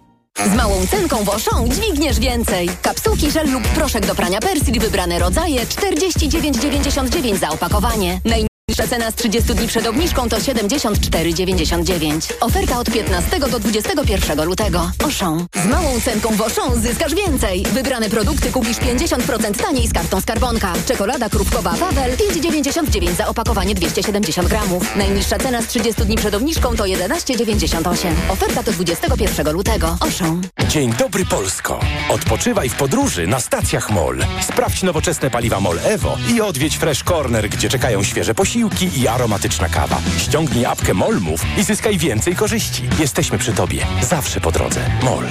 Z 0.53 0.55
małą 0.55 0.87
cenką 0.87 1.23
w 1.23 1.29
Auchan 1.29 1.69
dźwigniesz 1.69 2.19
więcej. 2.19 2.69
Kapsułki, 2.81 3.31
żel 3.31 3.51
lub 3.51 3.63
proszek 3.63 4.05
do 4.05 4.15
prania 4.15 4.39
persil 4.39 4.79
wybrane 4.79 5.19
rodzaje 5.19 5.65
49,99 5.65 7.37
za 7.37 7.49
opakowanie. 7.49 8.21
Najniższa 8.69 8.87
cena 8.87 9.11
z 9.11 9.15
30 9.15 9.55
dni 9.55 9.67
przed 9.67 9.87
obniżką 9.87 10.29
to 10.29 10.37
74,99. 10.37 12.33
Oferta 12.41 12.79
od 12.79 12.91
15 12.91 13.39
do 13.39 13.59
21 13.59 14.45
lutego. 14.45 14.91
Auchan. 15.03 15.45
Z 15.55 15.65
małą 15.65 16.01
cenką 16.01 16.35
w 16.35 16.41
Auchan 16.41 16.81
zyskasz 16.81 17.15
więcej. 17.15 17.63
Wybrane 17.73 18.09
produkty 18.09 18.51
kupisz 18.51 18.77
50% 18.77 19.61
taniej 19.61 19.87
z 19.87 19.93
kartą 19.93 20.21
Skarbonka. 20.21 20.73
Czekolada 20.87 21.29
krówkowa 21.29 21.71
Wawel 21.71 22.11
5,99 22.17 23.15
za 23.15 23.27
opakowanie 23.27 23.75
270 23.75 24.47
gramów. 24.47 24.95
Najniższa 24.95 25.37
cena 25.37 25.61
z 25.61 25.67
30 25.67 26.01
dni 26.01 26.15
przed 26.15 26.35
obniżką 26.35 26.75
to 26.75 26.83
11,98. 26.83 28.11
Oferta 28.29 28.63
do 28.63 28.71
21 28.71 29.53
lutego. 29.53 29.97
Auchan. 29.99 30.41
Dzień 30.67 30.93
dobry 30.99 31.25
Polsko. 31.25 31.79
Odpoczywaj 32.09 32.69
w 32.69 32.75
podróży 32.75 33.27
na 33.27 33.39
stacjach 33.39 33.91
MOL. 33.91 34.17
Sprawdź 34.41 34.83
nowoczesne 34.83 35.29
paliwa 35.29 35.59
MOL 35.59 35.79
Evo 35.83 36.17
i 36.35 36.41
odwiedź 36.41 36.77
Fresh 36.77 37.03
Corner, 37.03 37.49
gdzie 37.49 37.69
czekają 37.69 38.03
świeże 38.03 38.35
posiłki 38.35 38.58
i 38.97 39.07
aromatyczna 39.07 39.69
kawa. 39.69 40.01
Ściągnij 40.17 40.65
apkę 40.65 40.93
MOL 40.93 41.21
Move 41.21 41.45
i 41.57 41.63
zyskaj 41.63 41.97
więcej 41.97 42.35
korzyści. 42.35 42.83
Jesteśmy 42.99 43.37
przy 43.37 43.53
Tobie. 43.53 43.85
Zawsze 44.01 44.41
po 44.41 44.51
drodze. 44.51 44.81
MOL. 45.03 45.25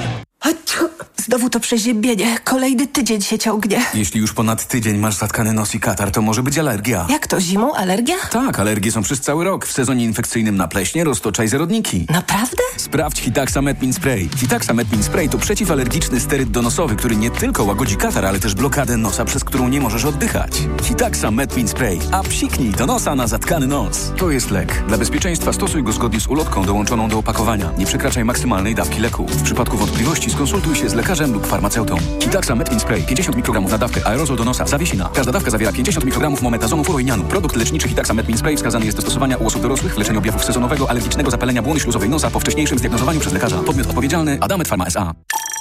Znowu 1.29 1.51
to 1.51 1.61
przeziębienie. 1.61 2.39
Kolejny 2.45 2.87
tydzień 2.87 3.21
się 3.23 3.39
ciągnie. 3.39 3.81
Jeśli 3.95 4.21
już 4.21 4.33
ponad 4.33 4.67
tydzień 4.69 4.99
masz 4.99 5.15
zatkany 5.15 5.53
nos 5.53 5.75
i 5.75 5.81
katar, 5.81 6.11
to 6.11 6.23
może 6.23 6.43
być 6.43 6.59
alergia. 6.59 7.07
Jak 7.11 7.27
to, 7.27 7.41
zimą 7.41 7.75
alergia? 7.75 8.15
Tak, 8.31 8.61
alergie 8.61 8.93
są 8.93 9.03
przez 9.03 9.21
cały 9.21 9.45
rok. 9.45 9.67
W 9.67 9.73
sezonie 9.73 10.05
infekcyjnym 10.05 10.57
na 10.57 10.69
pleśnie, 10.69 11.05
roztoczaj 11.05 11.49
zarodniki. 11.49 12.07
Naprawdę? 12.11 12.63
Sprawdź 12.77 13.21
Hitaxa 13.21 13.63
Metmin 13.63 13.93
Spray. 13.93 14.29
Hitaxa 14.37 14.73
Metmin 14.75 15.03
Spray 15.03 15.29
to 15.29 15.39
przeciwalergiczny 15.39 16.21
steryd 16.21 16.51
donosowy, 16.51 16.97
który 16.97 17.17
nie 17.17 17.31
tylko 17.31 17.65
łagodzi 17.65 17.97
katar, 17.97 18.27
ale 18.27 18.41
też 18.41 18.55
blokadę 18.55 18.97
nosa, 18.97 19.25
przez 19.25 19.45
którą 19.45 19.69
nie 19.69 19.81
możesz 19.81 20.05
oddychać. 20.05 20.53
Hitaxa 20.83 21.31
Metmin 21.31 21.69
Spray. 21.69 21.99
A 22.13 22.23
psiknij 22.23 22.71
do 22.71 22.87
nosa 22.87 23.15
na 23.15 23.27
zatkany 23.27 23.67
nos. 23.67 24.13
To 24.17 24.31
jest 24.31 24.51
lek. 24.51 24.83
Dla 24.89 24.99
bezpieczeństwa 24.99 25.53
stosuj 25.53 25.83
go 25.83 25.93
zgodnie 25.93 26.21
z 26.21 26.27
ulotką 26.27 26.65
dołączoną 26.65 27.09
do 27.09 27.19
opakowania. 27.19 27.73
Nie 27.79 27.87
przekraczaj 27.87 28.25
maksymalnej 28.25 28.75
dawki 28.75 29.01
leku. 29.01 29.27
W 29.27 29.43
przypadku 29.43 29.77
wątpliwości 29.77 30.31
skonsultuj 30.31 30.77
się 30.77 30.89
z 30.89 30.95
lekarzem 30.95 31.18
lub 31.27 31.47
farmaceutą. 31.47 31.97
Hitaxa 32.21 32.55
Metmin 32.55 32.81
Spray 32.81 33.03
50 33.03 33.37
mikrogramów 33.37 33.71
na 33.71 33.79
dawkę 33.79 34.07
aerozol 34.07 34.37
do 34.37 34.45
nosa. 34.45 34.67
Zawiesina. 34.67 35.11
Każda 35.15 35.33
dawka 35.33 35.51
zawiera 35.51 35.73
50 35.73 36.07
mikrogramów 36.07 36.43
mometazonu 36.43 36.85
furoinianu. 36.85 37.25
Produkt 37.25 37.57
leczniczy 37.57 37.89
Hitaxa 37.89 38.15
Metmin 38.15 38.39
Spray 38.39 38.57
wskazany 38.57 38.85
jest 38.85 38.99
do 38.99 39.03
stosowania 39.03 39.37
u 39.37 39.47
osób 39.47 39.63
dorosłych 39.63 39.95
w 39.95 39.99
leczeniu 39.99 40.19
objawów 40.19 40.45
sezonowego 40.45 40.91
alergicznego 40.91 41.31
zapalenia 41.31 41.63
błony 41.63 41.81
śluzowej 41.81 42.09
nosa 42.09 42.31
po 42.31 42.41
wcześniejszym 42.41 42.79
zdiagnozowaniu 42.79 43.21
przez 43.21 43.33
lekarza. 43.33 43.59
Podmiot 43.59 43.87
odpowiedzialny 43.87 44.39
Adamet 44.41 44.69
Pharma 44.69 44.87
S.A. 44.87 45.13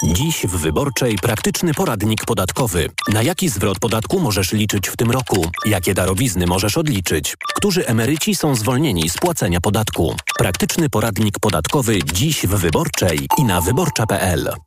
Dziś 0.03 0.45
w 0.47 0.57
Wyborczej 0.57 1.15
praktyczny 1.15 1.73
poradnik 1.73 2.25
podatkowy. 2.25 2.89
Na 3.13 3.21
jaki 3.21 3.49
zwrot 3.49 3.79
podatku 3.79 4.19
możesz 4.19 4.51
liczyć 4.51 4.89
w 4.89 4.97
tym 4.97 5.11
roku? 5.11 5.45
Jakie 5.65 5.93
darowizny 5.93 6.47
możesz 6.47 6.77
odliczyć? 6.77 7.35
Którzy 7.55 7.87
emeryci 7.87 8.35
są 8.35 8.55
zwolnieni 8.55 9.09
z 9.09 9.17
płacenia 9.17 9.61
podatku? 9.61 10.15
Praktyczny 10.37 10.89
poradnik 10.89 11.39
podatkowy 11.39 11.99
dziś 12.13 12.47
w 12.47 12.55
Wyborczej 12.55 13.27
i 13.37 13.43
na 13.43 13.61
wyborcza.pl. 13.61 14.66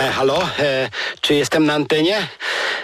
E, 0.00 0.10
halo, 0.12 0.42
e, 0.58 0.88
czy 1.20 1.34
jestem 1.34 1.66
na 1.66 1.74
antenie? 1.74 2.28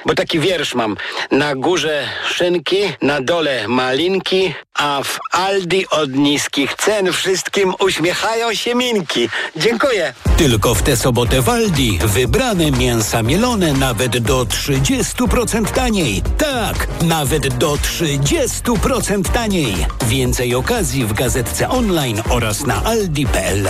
Bo 0.06 0.14
taki 0.14 0.40
wiersz 0.40 0.74
mam. 0.74 0.96
Na 1.30 1.54
górze 1.54 2.08
szynki, 2.28 2.76
na 3.02 3.20
dole 3.20 3.68
malinki, 3.68 4.54
a 4.74 5.02
w 5.04 5.18
Aldi 5.32 5.88
od 5.90 6.12
niskich 6.12 6.74
cen 6.74 7.12
wszystkim 7.12 7.74
uśmiechają 7.80 8.54
się 8.54 8.74
minki. 8.74 9.28
Dziękuję. 9.56 10.14
Tylko 10.36 10.74
w 10.74 10.82
tę 10.82 10.96
sobotę 10.96 11.42
w 11.42 11.48
Aldi 11.48 11.98
wybrane 12.04 12.70
mięsa 12.70 13.22
mielone 13.22 13.72
nawet 13.72 14.18
do 14.18 14.44
30% 14.44 15.72
taniej. 15.72 16.22
Tak, 16.38 16.88
nawet 17.02 17.54
do 17.54 17.74
30% 17.74 19.32
taniej. 19.32 19.86
Więcej 20.06 20.54
okazji 20.54 21.04
w 21.04 21.12
gazetce 21.12 21.68
online 21.68 22.22
oraz 22.30 22.66
na 22.66 22.84
aldi.pl. 22.84 23.68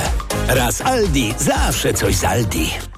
Raz 0.49 0.81
Aldi, 0.81 1.35
zawsze 1.39 1.95
coś 1.95 2.15
z 2.15 2.25
Aldi. 2.25 2.96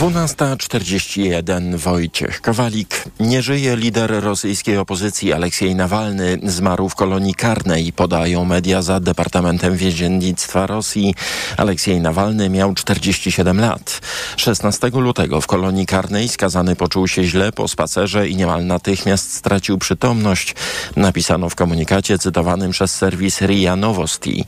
12.41 0.00 1.76
Wojciech 1.76 2.40
Kowalik. 2.40 3.04
Nie 3.20 3.42
żyje 3.42 3.76
lider 3.76 4.22
rosyjskiej 4.22 4.78
opozycji 4.78 5.32
Aleksiej 5.32 5.74
Nawalny. 5.74 6.38
Zmarł 6.42 6.88
w 6.88 6.94
kolonii 6.94 7.34
karnej, 7.34 7.92
podają 7.92 8.44
media 8.44 8.82
za 8.82 9.00
Departamentem 9.00 9.76
Więziennictwa 9.76 10.66
Rosji. 10.66 11.14
Aleksiej 11.56 12.00
Nawalny 12.00 12.50
miał 12.50 12.74
47 12.74 13.60
lat. 13.60 14.00
16 14.36 14.90
lutego 14.94 15.40
w 15.40 15.46
kolonii 15.46 15.86
karnej 15.86 16.28
skazany 16.28 16.76
poczuł 16.76 17.08
się 17.08 17.24
źle 17.24 17.52
po 17.52 17.68
spacerze 17.68 18.28
i 18.28 18.36
niemal 18.36 18.66
natychmiast 18.66 19.34
stracił 19.34 19.78
przytomność. 19.78 20.54
Napisano 20.96 21.48
w 21.48 21.54
komunikacie 21.54 22.18
cytowanym 22.18 22.70
przez 22.70 22.94
serwis 22.94 23.40
RIA 23.40 23.76
Nowosti. 23.76 24.44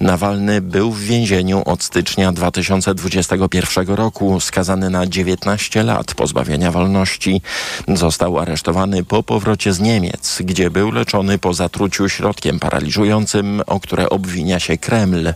Nawalny 0.00 0.60
był 0.60 0.92
w 0.92 1.00
więzieniu 1.00 1.62
od 1.64 1.82
stycznia 1.82 2.32
2021 2.32 3.86
roku. 3.86 4.40
Skazany 4.40 4.93
na 4.94 5.06
19 5.06 5.82
lat 5.82 6.14
pozbawienia 6.14 6.70
wolności. 6.72 7.42
Został 7.88 8.38
aresztowany 8.38 9.04
po 9.04 9.22
powrocie 9.22 9.72
z 9.72 9.80
Niemiec, 9.80 10.38
gdzie 10.44 10.70
był 10.70 10.90
leczony 10.90 11.38
po 11.38 11.54
zatruciu 11.54 12.08
środkiem 12.08 12.58
paraliżującym, 12.58 13.62
o 13.66 13.80
które 13.80 14.10
obwinia 14.10 14.60
się 14.60 14.78
Kreml. 14.78 15.34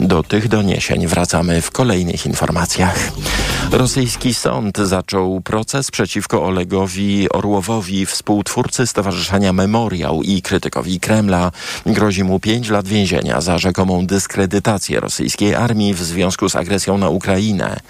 Do 0.00 0.22
tych 0.22 0.48
doniesień 0.48 1.06
wracamy 1.06 1.62
w 1.62 1.70
kolejnych 1.70 2.26
informacjach. 2.26 3.12
Rosyjski 3.72 4.34
sąd 4.34 4.78
zaczął 4.78 5.40
proces 5.40 5.90
przeciwko 5.90 6.44
Olegowi 6.44 7.28
Orłowowi, 7.30 8.06
współtwórcy 8.06 8.86
Stowarzyszenia 8.86 9.52
Memoriał 9.52 10.22
i 10.22 10.42
krytykowi 10.42 11.00
Kremla. 11.00 11.50
Grozi 11.86 12.24
mu 12.24 12.40
5 12.40 12.70
lat 12.70 12.88
więzienia 12.88 13.40
za 13.40 13.58
rzekomą 13.58 14.06
dyskredytację 14.06 15.00
rosyjskiej 15.00 15.54
armii 15.54 15.94
w 15.94 16.02
związku 16.02 16.48
z 16.48 16.56
agresją 16.56 16.98
na 16.98 17.08
Ukrainę. 17.08 17.80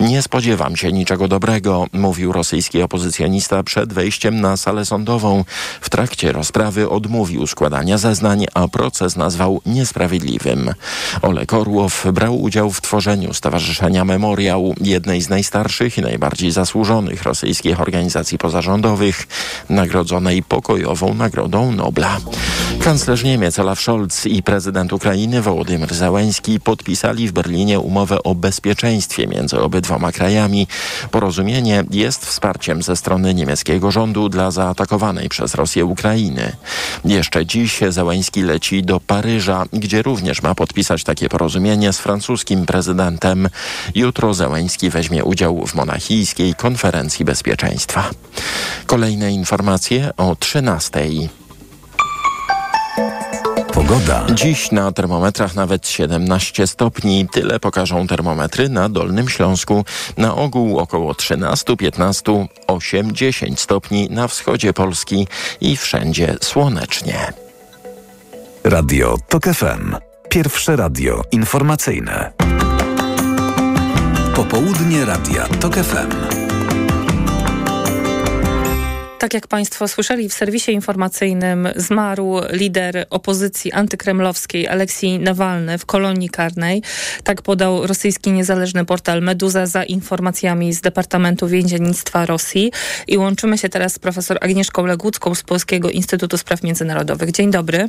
Nie 0.00 0.22
spodziewam 0.64 0.76
się 0.76 0.92
niczego 0.92 1.28
dobrego, 1.28 1.86
mówił 1.92 2.32
rosyjski 2.32 2.82
opozycjonista 2.82 3.62
przed 3.62 3.92
wejściem 3.92 4.40
na 4.40 4.56
salę 4.56 4.84
sądową. 4.84 5.44
W 5.80 5.90
trakcie 5.90 6.32
rozprawy 6.32 6.88
odmówił 6.88 7.46
składania 7.46 7.98
zeznań, 7.98 8.46
a 8.54 8.68
proces 8.68 9.16
nazwał 9.16 9.60
niesprawiedliwym. 9.66 10.74
Oleg 11.22 11.52
Orłow 11.52 12.06
brał 12.12 12.42
udział 12.42 12.70
w 12.70 12.80
tworzeniu 12.80 13.34
Stowarzyszenia 13.34 14.04
Memoriał, 14.04 14.74
jednej 14.80 15.22
z 15.22 15.28
najstarszych 15.28 15.98
i 15.98 16.02
najbardziej 16.02 16.50
zasłużonych 16.50 17.22
rosyjskich 17.22 17.80
organizacji 17.80 18.38
pozarządowych, 18.38 19.26
nagrodzonej 19.68 20.42
pokojową 20.42 21.14
Nagrodą 21.14 21.72
Nobla. 21.72 22.16
Kanclerz 22.80 23.24
Niemiec 23.24 23.58
Olaf 23.58 23.80
Scholz 23.80 24.26
i 24.26 24.42
prezydent 24.42 24.92
Ukrainy 24.92 25.42
Wołodymyr 25.42 25.94
Zełański 25.94 26.60
podpisali 26.60 27.28
w 27.28 27.32
Berlinie 27.32 27.80
umowę 27.80 28.22
o 28.22 28.34
bezpieczeństwie 28.34 29.26
między 29.26 29.60
obydwoma 29.60 30.12
krajami. 30.12 30.43
Porozumienie 31.10 31.84
jest 31.90 32.26
wsparciem 32.26 32.82
ze 32.82 32.96
strony 32.96 33.34
niemieckiego 33.34 33.90
rządu 33.90 34.28
dla 34.28 34.50
zaatakowanej 34.50 35.28
przez 35.28 35.54
Rosję 35.54 35.84
Ukrainy. 35.84 36.56
Jeszcze 37.04 37.46
dziś 37.46 37.80
Zełański 37.88 38.42
leci 38.42 38.82
do 38.82 39.00
Paryża, 39.00 39.64
gdzie 39.72 40.02
również 40.02 40.42
ma 40.42 40.54
podpisać 40.54 41.04
takie 41.04 41.28
porozumienie 41.28 41.92
z 41.92 41.98
francuskim 41.98 42.66
prezydentem. 42.66 43.48
Jutro 43.94 44.34
Zełański 44.34 44.90
weźmie 44.90 45.24
udział 45.24 45.66
w 45.66 45.74
monachijskiej 45.74 46.54
konferencji 46.54 47.24
bezpieczeństwa. 47.24 48.10
Kolejne 48.86 49.32
informacje 49.32 50.10
o 50.16 50.36
13. 50.36 51.00
Pogoda. 53.74 54.26
Dziś 54.34 54.70
na 54.70 54.92
termometrach 54.92 55.54
nawet 55.54 55.88
17 55.88 56.66
stopni. 56.66 57.28
Tyle 57.32 57.60
pokażą 57.60 58.06
termometry 58.06 58.68
na 58.68 58.88
Dolnym 58.88 59.28
Śląsku. 59.28 59.84
Na 60.16 60.34
ogół 60.34 60.78
około 60.78 61.14
13, 61.14 61.76
15, 61.76 62.46
8, 62.66 63.12
10 63.12 63.60
stopni 63.60 64.08
na 64.10 64.28
wschodzie 64.28 64.72
Polski 64.72 65.26
i 65.60 65.76
wszędzie 65.76 66.36
słonecznie. 66.40 67.32
Radio 68.64 69.16
TOK 69.28 69.44
FM. 69.44 69.96
Pierwsze 70.28 70.76
radio 70.76 71.22
informacyjne. 71.32 72.32
Popołudnie 74.34 75.04
Radia 75.04 75.46
TOK 75.60 75.74
FM. 75.74 76.10
Tak 79.24 79.34
jak 79.34 79.46
Państwo 79.46 79.88
słyszeli, 79.88 80.28
w 80.28 80.34
serwisie 80.34 80.72
informacyjnym 80.72 81.68
zmarł 81.76 82.40
lider 82.50 83.06
opozycji 83.10 83.72
antykremlowskiej 83.72 84.68
Aleksiej 84.68 85.18
Nawalny 85.18 85.78
w 85.78 85.86
kolonii 85.86 86.28
karnej. 86.28 86.82
Tak 87.22 87.42
podał 87.42 87.86
rosyjski 87.86 88.32
niezależny 88.32 88.84
portal 88.84 89.22
Meduza 89.22 89.66
za 89.66 89.84
informacjami 89.84 90.72
z 90.72 90.80
Departamentu 90.80 91.48
Więziennictwa 91.48 92.26
Rosji. 92.26 92.72
I 93.08 93.18
łączymy 93.18 93.58
się 93.58 93.68
teraz 93.68 93.92
z 93.92 93.98
profesor 93.98 94.38
Agnieszką 94.40 94.86
Legucką 94.86 95.34
z 95.34 95.42
Polskiego 95.42 95.90
Instytutu 95.90 96.38
Spraw 96.38 96.62
Międzynarodowych. 96.62 97.32
Dzień 97.32 97.50
dobry. 97.50 97.88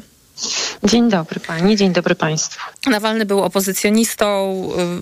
Dzień 0.84 1.10
dobry 1.10 1.40
pani, 1.40 1.76
dzień 1.76 1.94
dobry 1.94 2.16
państwu. 2.16 2.60
Nawalny 2.90 3.26
był 3.26 3.44
opozycjonistą, 3.44 4.54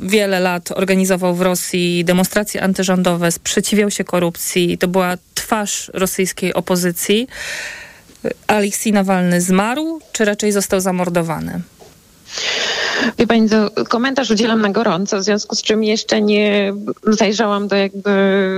y, 0.03 0.09
wiele 0.09 0.39
lat 0.39 0.71
organizował 0.71 1.35
w 1.35 1.41
Rosji 1.41 2.05
demonstracje 2.05 2.63
antyrządowe, 2.63 3.31
sprzeciwiał 3.31 3.91
się 3.91 4.03
korupcji, 4.03 4.77
to 4.77 4.87
była 4.87 5.17
twarz 5.33 5.91
rosyjskiej 5.93 6.53
opozycji. 6.53 7.27
Aleksiej 8.47 8.93
Nawalny 8.93 9.41
zmarł, 9.41 10.01
czy 10.11 10.25
raczej 10.25 10.51
został 10.51 10.79
zamordowany? 10.79 11.61
Wie 13.17 13.27
pani, 13.27 13.49
komentarz 13.89 14.31
udzielam 14.31 14.61
na 14.61 14.69
gorąco, 14.69 15.17
w 15.19 15.23
związku 15.23 15.55
z 15.55 15.61
czym 15.61 15.83
jeszcze 15.83 16.21
nie 16.21 16.73
zajrzałam 17.07 17.67
do 17.67 17.75
jakby 17.75 18.11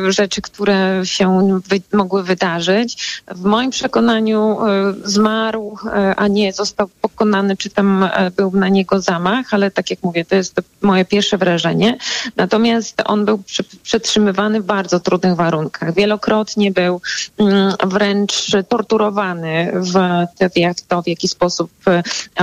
rzeczy, 0.10 0.42
które 0.42 1.02
się 1.04 1.60
wy 1.70 1.82
mogły 1.98 2.24
wydarzyć. 2.24 3.22
W 3.28 3.44
moim 3.44 3.72
przekonaniu 3.72 4.58
y, 4.66 5.10
zmarł, 5.10 5.78
y, 5.86 5.90
a 6.16 6.28
nie 6.28 6.54
został 6.54 6.88
pokonany, 7.02 7.58
czy 7.58 7.70
tam 7.70 8.04
y, 8.04 8.10
był 8.36 8.52
na 8.52 8.70
niego 8.70 9.02
zamach, 9.02 9.54
ale 9.54 9.72
tak 9.72 9.90
jak 9.90 10.04
mówię, 10.04 10.26
to 10.26 10.36
jest 10.36 10.62
moje 10.82 11.06
pierwsze 11.06 11.38
wrażenie. 11.38 11.98
Natomiast 12.36 13.02
on 13.06 13.26
był 13.26 13.44
przetrzymywany 13.84 14.62
w 14.62 14.66
bardzo 14.66 15.00
trudnych 15.00 15.36
warunkach. 15.36 15.94
Wielokrotnie 15.94 16.72
był 16.72 17.02
mm, 17.38 17.74
wręcz 17.86 18.52
torturowany 18.70 19.72
w, 19.74 19.94
w 20.76 20.82
to, 20.82 21.02
w 21.02 21.08
jaki 21.08 21.28
sposób 21.28 21.72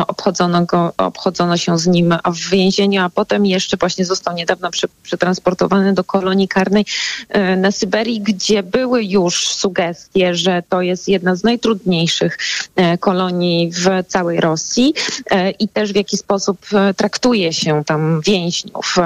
obchodzono 0.07 0.65
go, 0.65 0.93
obchodzono 0.97 1.57
się 1.57 1.79
z 1.79 1.82
nim 1.87 2.15
w 2.27 2.51
więzieniu, 2.51 3.03
a 3.03 3.11
potem 3.11 3.47
jeszcze 3.47 3.77
właśnie 3.77 4.05
został 4.05 4.35
niedawno 4.35 4.71
przetransportowany 5.03 5.95
do 5.95 6.05
kolonii 6.05 6.49
karnej 6.49 6.85
e, 7.29 7.57
na 7.57 7.73
Syberii, 7.73 8.21
gdzie 8.21 8.63
były 8.63 9.05
już 9.05 9.49
sugestie, 9.49 10.35
że 10.35 10.63
to 10.69 10.83
jest 10.83 11.09
jedna 11.09 11.37
z 11.37 11.45
najtrudniejszych 11.45 12.39
e, 12.77 12.99
kolonii 12.99 13.71
w 13.73 14.07
całej 14.09 14.41
Rosji 14.41 14.95
e, 15.31 15.51
i 15.51 15.69
też 15.69 15.93
w 15.93 15.97
jaki 15.97 16.17
sposób 16.17 16.67
traktuje 16.97 17.53
się 17.53 17.85
tam 17.87 18.21
więźniów, 18.21 18.97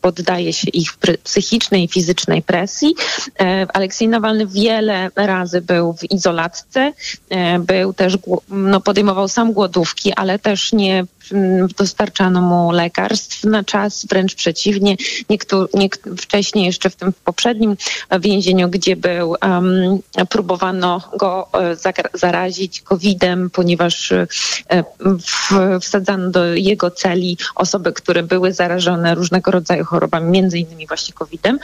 poddaje 0.00 0.52
się 0.52 0.70
ich 0.70 0.90
psychicznej 1.24 1.84
i 1.84 1.88
fizycznej 1.88 2.42
presji. 2.42 2.94
Aleksiej 3.74 4.08
Nawalny 4.08 4.46
wiele 4.46 5.10
razy 5.16 5.60
był 5.60 5.92
w 5.92 6.10
izolatce, 6.10 6.92
był 7.60 7.92
też, 7.92 8.18
no 8.48 8.80
podejmował 8.80 9.28
sam 9.28 9.52
głodówki, 9.52 10.12
ale 10.12 10.38
też 10.38 10.72
nie 10.72 11.04
dostarczano 11.78 12.40
mu 12.40 12.70
lekarstw 12.70 13.44
na 13.44 13.64
czas, 13.64 14.06
wręcz 14.06 14.34
przeciwnie. 14.34 14.96
Niektóry, 15.30 15.68
wcześniej 16.18 16.66
jeszcze 16.66 16.90
w 16.90 16.96
tym 16.96 17.12
poprzednim 17.24 17.76
więzieniu, 18.20 18.68
gdzie 18.68 18.96
był, 18.96 19.36
um, 19.42 19.98
próbowano 20.28 21.02
go 21.18 21.48
e, 21.54 21.76
zarazić 22.14 22.80
COVID-em, 22.80 23.50
ponieważ 23.50 24.12
e, 24.12 24.26
wsadzano 25.80 26.30
do 26.30 26.54
jego 26.54 26.90
celi 26.90 27.36
osoby, 27.54 27.92
które 27.92 28.22
były 28.22 28.52
zarażone 28.52 29.14
różnego 29.14 29.50
rodzaju 29.50 29.84
chorobami, 29.84 30.30
między 30.30 30.58
innymi 30.58 30.86
właśnie 30.86 31.14
COVID-em. 31.14 31.58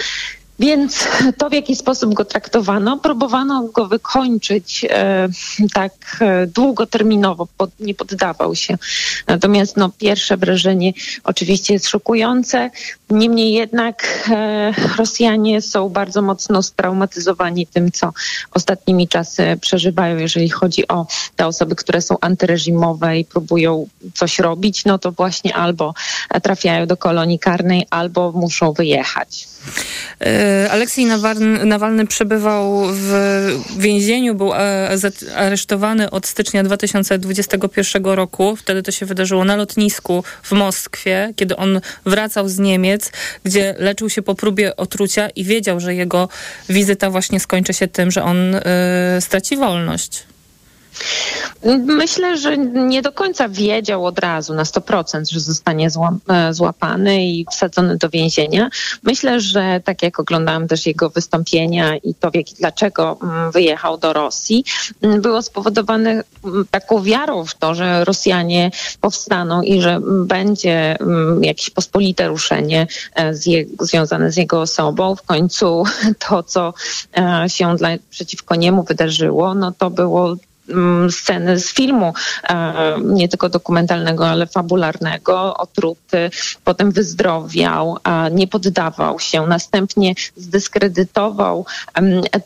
Więc 0.58 1.08
to, 1.38 1.50
w 1.50 1.52
jaki 1.52 1.76
sposób 1.76 2.14
go 2.14 2.24
traktowano, 2.24 2.98
próbowano 2.98 3.62
go 3.62 3.86
wykończyć 3.86 4.86
e, 4.90 5.28
tak 5.74 5.92
e, 6.20 6.46
długoterminowo, 6.46 7.48
nie 7.80 7.94
poddawał 7.94 8.54
się. 8.54 8.78
Natomiast 9.26 9.76
no, 9.76 9.90
pierwsze 9.98 10.36
wrażenie 10.36 10.92
oczywiście 11.24 11.74
jest 11.74 11.88
szokujące. 11.88 12.70
Niemniej 13.10 13.52
jednak 13.52 14.28
e, 14.30 14.72
Rosjanie 14.98 15.62
są 15.62 15.88
bardzo 15.88 16.22
mocno 16.22 16.62
straumatyzowani 16.62 17.66
tym, 17.66 17.92
co 17.92 18.12
ostatnimi 18.50 19.08
czasy 19.08 19.58
przeżywają, 19.60 20.16
jeżeli 20.16 20.50
chodzi 20.50 20.88
o 20.88 21.06
te 21.36 21.46
osoby, 21.46 21.76
które 21.76 22.02
są 22.02 22.16
antyreżimowe 22.20 23.18
i 23.18 23.24
próbują 23.24 23.88
coś 24.14 24.38
robić, 24.38 24.84
no 24.84 24.98
to 24.98 25.12
właśnie 25.12 25.54
albo 25.54 25.94
trafiają 26.42 26.86
do 26.86 26.96
kolonii 26.96 27.38
karnej, 27.38 27.86
albo 27.90 28.32
muszą 28.32 28.72
wyjechać. 28.72 29.55
E, 30.20 30.70
Aleksiej 30.70 31.06
Nawalny 31.64 32.06
przebywał 32.06 32.82
w 32.92 33.12
więzieniu, 33.78 34.34
był 34.34 34.54
e, 34.54 34.58
aresztowany 35.36 36.10
od 36.10 36.26
stycznia 36.26 36.62
2021 36.62 38.04
roku. 38.04 38.56
Wtedy 38.56 38.82
to 38.82 38.92
się 38.92 39.06
wydarzyło 39.06 39.44
na 39.44 39.56
lotnisku 39.56 40.24
w 40.42 40.52
Moskwie, 40.52 41.32
kiedy 41.36 41.56
on 41.56 41.80
wracał 42.06 42.48
z 42.48 42.58
Niemiec, 42.58 43.12
gdzie 43.44 43.74
leczył 43.78 44.10
się 44.10 44.22
po 44.22 44.34
próbie 44.34 44.76
otrucia 44.76 45.28
i 45.28 45.44
wiedział, 45.44 45.80
że 45.80 45.94
jego 45.94 46.28
wizyta 46.68 47.10
właśnie 47.10 47.40
skończy 47.40 47.74
się 47.74 47.88
tym, 47.88 48.10
że 48.10 48.22
on 48.22 48.54
y, 48.54 48.62
straci 49.20 49.56
wolność. 49.56 50.26
Myślę, 51.84 52.36
że 52.38 52.58
nie 52.58 53.02
do 53.02 53.12
końca 53.12 53.48
wiedział 53.48 54.06
od 54.06 54.18
razu 54.18 54.54
na 54.54 54.62
100%, 54.62 55.32
że 55.32 55.40
zostanie 55.40 55.88
e, 56.28 56.54
złapany 56.54 57.26
i 57.26 57.46
wsadzony 57.50 57.96
do 57.96 58.08
więzienia. 58.08 58.70
Myślę, 59.02 59.40
że 59.40 59.80
tak 59.84 60.02
jak 60.02 60.20
oglądałam 60.20 60.68
też 60.68 60.86
jego 60.86 61.10
wystąpienia 61.10 61.96
i 61.96 62.14
to, 62.14 62.30
dlaczego 62.58 63.18
mm, 63.22 63.50
wyjechał 63.50 63.98
do 63.98 64.12
Rosji, 64.12 64.64
mm, 65.02 65.20
było 65.22 65.42
spowodowane 65.42 66.10
mm, 66.44 66.66
taką 66.70 67.02
wiarą 67.02 67.44
w 67.44 67.54
to, 67.54 67.74
że 67.74 68.04
Rosjanie 68.04 68.70
powstaną 69.00 69.62
i 69.62 69.80
że 69.80 70.00
będzie 70.26 70.96
jakieś 71.40 71.70
pospolite 71.70 72.28
ruszenie 72.28 72.86
e, 73.14 73.34
z 73.34 73.46
je, 73.46 73.64
związane 73.80 74.32
z 74.32 74.36
jego 74.36 74.60
osobą. 74.60 75.16
W 75.16 75.22
końcu 75.22 75.84
to, 76.28 76.42
co 76.42 76.74
e, 77.16 77.44
się 77.48 77.76
dla, 77.76 77.88
przeciwko 78.10 78.54
niemu 78.54 78.82
wydarzyło, 78.82 79.54
no 79.54 79.72
to 79.78 79.90
było 79.90 80.36
sceny 81.10 81.60
z 81.60 81.72
filmu, 81.72 82.14
e, 82.48 82.96
nie 83.02 83.28
tylko 83.28 83.48
dokumentalnego, 83.48 84.28
ale 84.28 84.46
fabularnego, 84.46 85.56
otruty, 85.56 86.30
potem 86.64 86.90
wyzdrowiał, 86.90 87.96
nie 88.32 88.46
poddawał 88.48 89.18
się, 89.18 89.46
następnie 89.46 90.14
zdyskredytował 90.36 91.66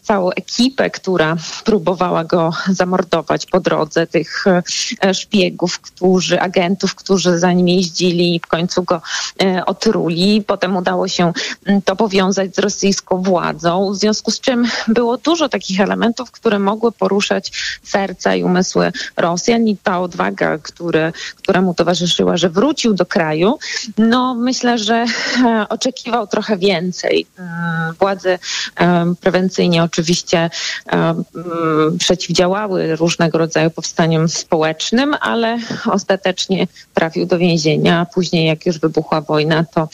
całą 0.03 0.31
ekipę, 0.31 0.91
która 0.91 1.37
próbowała 1.65 2.25
go 2.25 2.51
zamordować 2.71 3.47
po 3.47 3.61
drodze, 3.61 4.07
tych 4.07 4.45
e, 4.47 5.15
szpiegów, 5.15 5.81
którzy, 5.81 6.41
agentów, 6.41 6.95
którzy 6.95 7.39
za 7.39 7.53
nim 7.53 7.69
jeździli 7.69 8.35
i 8.37 8.41
w 8.41 8.47
końcu 8.47 8.83
go 8.83 9.03
e, 9.43 9.67
otruli. 9.67 10.45
Potem 10.47 10.77
udało 10.77 11.09
się 11.09 11.33
mm, 11.67 11.83
to 11.83 11.97
powiązać 11.97 12.55
z 12.55 12.59
rosyjską 12.59 13.23
władzą, 13.23 13.93
w 13.93 13.97
związku 13.97 14.31
z 14.31 14.41
czym 14.41 14.65
było 14.89 15.19
dużo 15.19 15.49
takich 15.49 15.81
elementów, 15.81 16.31
które 16.31 16.59
mogły 16.59 16.93
poruszać 16.93 17.53
serce 17.83 18.10
serca 18.11 18.35
i 18.35 18.45
umysły 18.45 18.93
Rosjan 19.17 19.69
i 19.69 19.77
ta 19.77 20.01
odwaga, 20.01 20.59
które, 20.59 21.13
która 21.37 21.63
mu 21.63 21.75
towarzyszyła, 21.75 22.37
że 22.37 22.49
wrócił 22.51 22.95
do 22.95 23.07
kraju, 23.07 23.59
no 23.99 24.35
myślę, 24.35 24.79
że 24.79 24.95
e, 25.45 25.67
oczekiwał 25.69 26.27
trochę 26.27 26.59
więcej. 26.59 27.27
E, 27.39 27.93
władze 27.99 28.39
e, 28.81 29.15
prewencyjnie 29.21 29.83
oczywiście 29.83 30.51
przeciwdziałały 31.99 32.97
różnego 32.97 33.39
rodzaju 33.39 33.71
powstaniom 33.71 34.29
społecznym, 34.29 35.15
ale 35.21 35.59
ostatecznie 35.87 36.67
trafił 36.95 37.27
do 37.27 37.39
więzienia. 37.39 38.07
Później, 38.15 38.47
jak 38.47 38.67
już 38.67 38.79
wybuchła 38.79 39.21
wojna, 39.21 39.65
to 39.75 39.89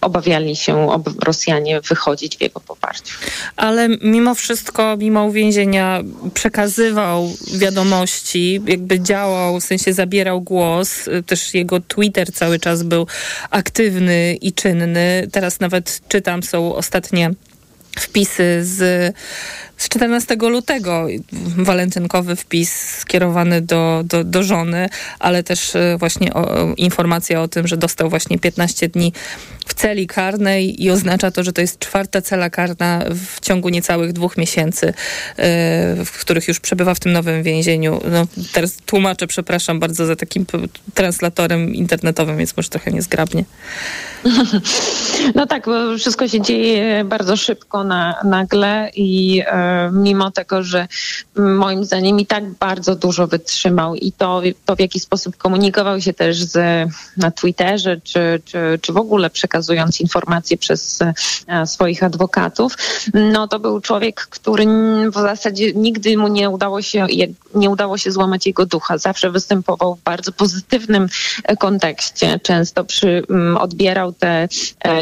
obawiali 0.00 0.56
się 0.56 0.88
Rosjanie 1.24 1.80
wychodzić 1.80 2.36
w 2.36 2.40
jego 2.40 2.60
poparciu. 2.60 3.14
Ale 3.56 3.88
mimo 3.88 4.34
wszystko, 4.34 4.96
mimo 4.96 5.24
uwięzienia, 5.24 6.00
przekaz 6.34 6.67
przekazywał 6.68 7.32
wiadomości, 7.54 8.60
jakby 8.66 9.00
działał, 9.00 9.60
w 9.60 9.64
sensie 9.64 9.92
zabierał 9.92 10.40
głos. 10.40 11.08
Też 11.26 11.54
jego 11.54 11.80
Twitter 11.80 12.32
cały 12.32 12.58
czas 12.58 12.82
był 12.82 13.06
aktywny 13.50 14.36
i 14.40 14.52
czynny. 14.52 15.28
Teraz 15.32 15.60
nawet 15.60 16.00
czytam, 16.08 16.42
są 16.42 16.74
ostatnie 16.74 17.30
wpisy 17.98 18.60
z 18.62 19.14
z 19.78 19.88
14 19.88 20.36
lutego 20.36 21.06
walentynkowy 21.56 22.36
wpis 22.36 22.72
skierowany 22.98 23.60
do, 23.60 24.02
do, 24.04 24.24
do 24.24 24.42
żony, 24.42 24.88
ale 25.18 25.42
też 25.42 25.76
e, 25.76 25.96
właśnie 25.98 26.34
o, 26.34 26.74
informacja 26.76 27.42
o 27.42 27.48
tym, 27.48 27.66
że 27.66 27.76
dostał 27.76 28.10
właśnie 28.10 28.38
15 28.38 28.88
dni 28.88 29.12
w 29.66 29.74
celi 29.74 30.06
karnej 30.06 30.84
i 30.84 30.90
oznacza 30.90 31.30
to, 31.30 31.44
że 31.44 31.52
to 31.52 31.60
jest 31.60 31.78
czwarta 31.78 32.22
cela 32.22 32.50
karna 32.50 33.04
w 33.10 33.40
ciągu 33.40 33.68
niecałych 33.68 34.12
dwóch 34.12 34.36
miesięcy, 34.36 34.86
e, 34.86 34.94
w 36.04 36.18
których 36.20 36.48
już 36.48 36.60
przebywa 36.60 36.94
w 36.94 37.00
tym 37.00 37.12
nowym 37.12 37.42
więzieniu. 37.42 38.00
No, 38.10 38.26
teraz 38.52 38.76
tłumaczę, 38.76 39.26
przepraszam 39.26 39.80
bardzo 39.80 40.06
za 40.06 40.16
takim 40.16 40.46
translatorem 40.94 41.74
internetowym, 41.74 42.36
więc 42.36 42.56
może 42.56 42.68
trochę 42.68 42.90
niezgrabnie. 42.90 43.44
No 45.34 45.46
tak, 45.46 45.66
bo 45.66 45.98
wszystko 45.98 46.28
się 46.28 46.40
dzieje 46.40 47.04
bardzo 47.04 47.36
szybko, 47.36 47.84
na, 47.84 48.14
nagle 48.24 48.90
i 48.94 49.42
e, 49.46 49.67
mimo 49.92 50.30
tego, 50.30 50.62
że 50.62 50.88
moim 51.36 51.84
zdaniem 51.84 52.20
i 52.20 52.26
tak 52.26 52.50
bardzo 52.50 52.94
dużo 52.94 53.26
wytrzymał 53.26 53.94
i 53.94 54.12
to, 54.12 54.42
to 54.64 54.76
w 54.76 54.80
jaki 54.80 55.00
sposób 55.00 55.36
komunikował 55.36 56.00
się 56.00 56.12
też 56.12 56.42
z, 56.44 56.88
na 57.16 57.30
Twitterze, 57.30 58.00
czy, 58.04 58.42
czy, 58.44 58.78
czy 58.82 58.92
w 58.92 58.96
ogóle 58.96 59.30
przekazując 59.30 60.00
informacje 60.00 60.56
przez 60.56 60.98
swoich 61.66 62.02
adwokatów, 62.02 62.74
no 63.14 63.48
to 63.48 63.58
był 63.58 63.80
człowiek, 63.80 64.20
który 64.20 64.66
w 65.10 65.14
zasadzie 65.14 65.72
nigdy 65.72 66.16
mu 66.16 66.28
nie 66.28 66.50
udało 66.50 66.82
się, 66.82 67.06
nie 67.54 67.70
udało 67.70 67.98
się 67.98 68.12
złamać 68.12 68.46
jego 68.46 68.66
ducha. 68.66 68.98
Zawsze 68.98 69.30
występował 69.30 69.94
w 69.94 70.02
bardzo 70.02 70.32
pozytywnym 70.32 71.08
kontekście. 71.58 72.40
Często 72.42 72.84
przy, 72.84 73.22
odbierał 73.58 74.12
te 74.12 74.48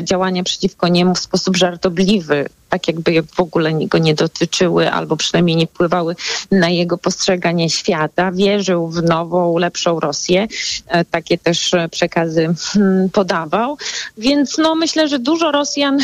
działania 0.02 0.42
przeciwko 0.42 0.88
niemu 0.88 1.14
w 1.14 1.18
sposób 1.18 1.56
żartobliwy 1.56 2.46
tak 2.76 2.88
jakby 2.88 3.22
w 3.22 3.40
ogóle 3.40 3.72
go 3.74 3.98
nie 3.98 4.14
dotyczyły 4.14 4.90
albo 4.90 5.16
przynajmniej 5.16 5.56
nie 5.56 5.66
wpływały 5.66 6.16
na 6.50 6.68
jego 6.68 6.98
postrzeganie 6.98 7.70
świata. 7.70 8.32
Wierzył 8.32 8.88
w 8.88 9.02
nową, 9.02 9.58
lepszą 9.58 10.00
Rosję. 10.00 10.48
E, 10.86 11.04
takie 11.04 11.38
też 11.38 11.70
przekazy 11.90 12.54
hmm, 12.72 13.10
podawał. 13.10 13.76
Więc 14.18 14.58
no, 14.58 14.74
myślę, 14.74 15.08
że 15.08 15.18
dużo 15.18 15.52
Rosjan 15.52 15.98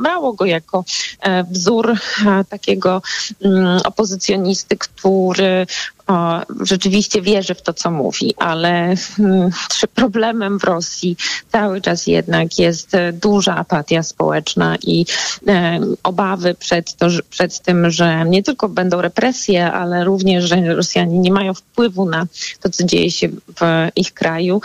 brało 0.00 0.32
go 0.32 0.44
jako 0.44 0.84
e, 1.20 1.44
wzór 1.44 1.90
e, 1.90 1.96
takiego 2.44 3.02
mm, 3.44 3.80
opozycjonisty, 3.84 4.76
który 4.76 5.66
o, 6.06 6.42
rzeczywiście 6.60 7.22
wierzy 7.22 7.54
w 7.54 7.62
to, 7.62 7.72
co 7.72 7.90
mówi, 7.90 8.34
ale 8.36 8.94
hmm, 9.16 9.50
problemem 9.94 10.58
w 10.58 10.64
Rosji 10.64 11.16
cały 11.52 11.80
czas 11.80 12.06
jednak 12.06 12.58
jest 12.58 12.94
e, 12.94 13.12
duża 13.12 13.56
apatia 13.56 14.02
społeczna 14.02 14.76
i 14.76 15.06
e, 15.48 15.80
obawy 16.02 16.54
przed, 16.54 16.94
to, 16.94 17.06
przed 17.30 17.60
tym, 17.60 17.90
że 17.90 18.24
nie 18.24 18.42
tylko 18.42 18.68
będą 18.68 19.00
represje, 19.00 19.72
ale 19.72 20.04
również, 20.04 20.44
że 20.44 20.74
Rosjanie 20.74 21.18
nie 21.18 21.32
mają 21.32 21.54
wpływu 21.54 22.04
na 22.04 22.26
to, 22.60 22.70
co 22.70 22.84
dzieje 22.84 23.10
się 23.10 23.28
w 23.28 23.88
ich 23.96 24.14
kraju. 24.14 24.60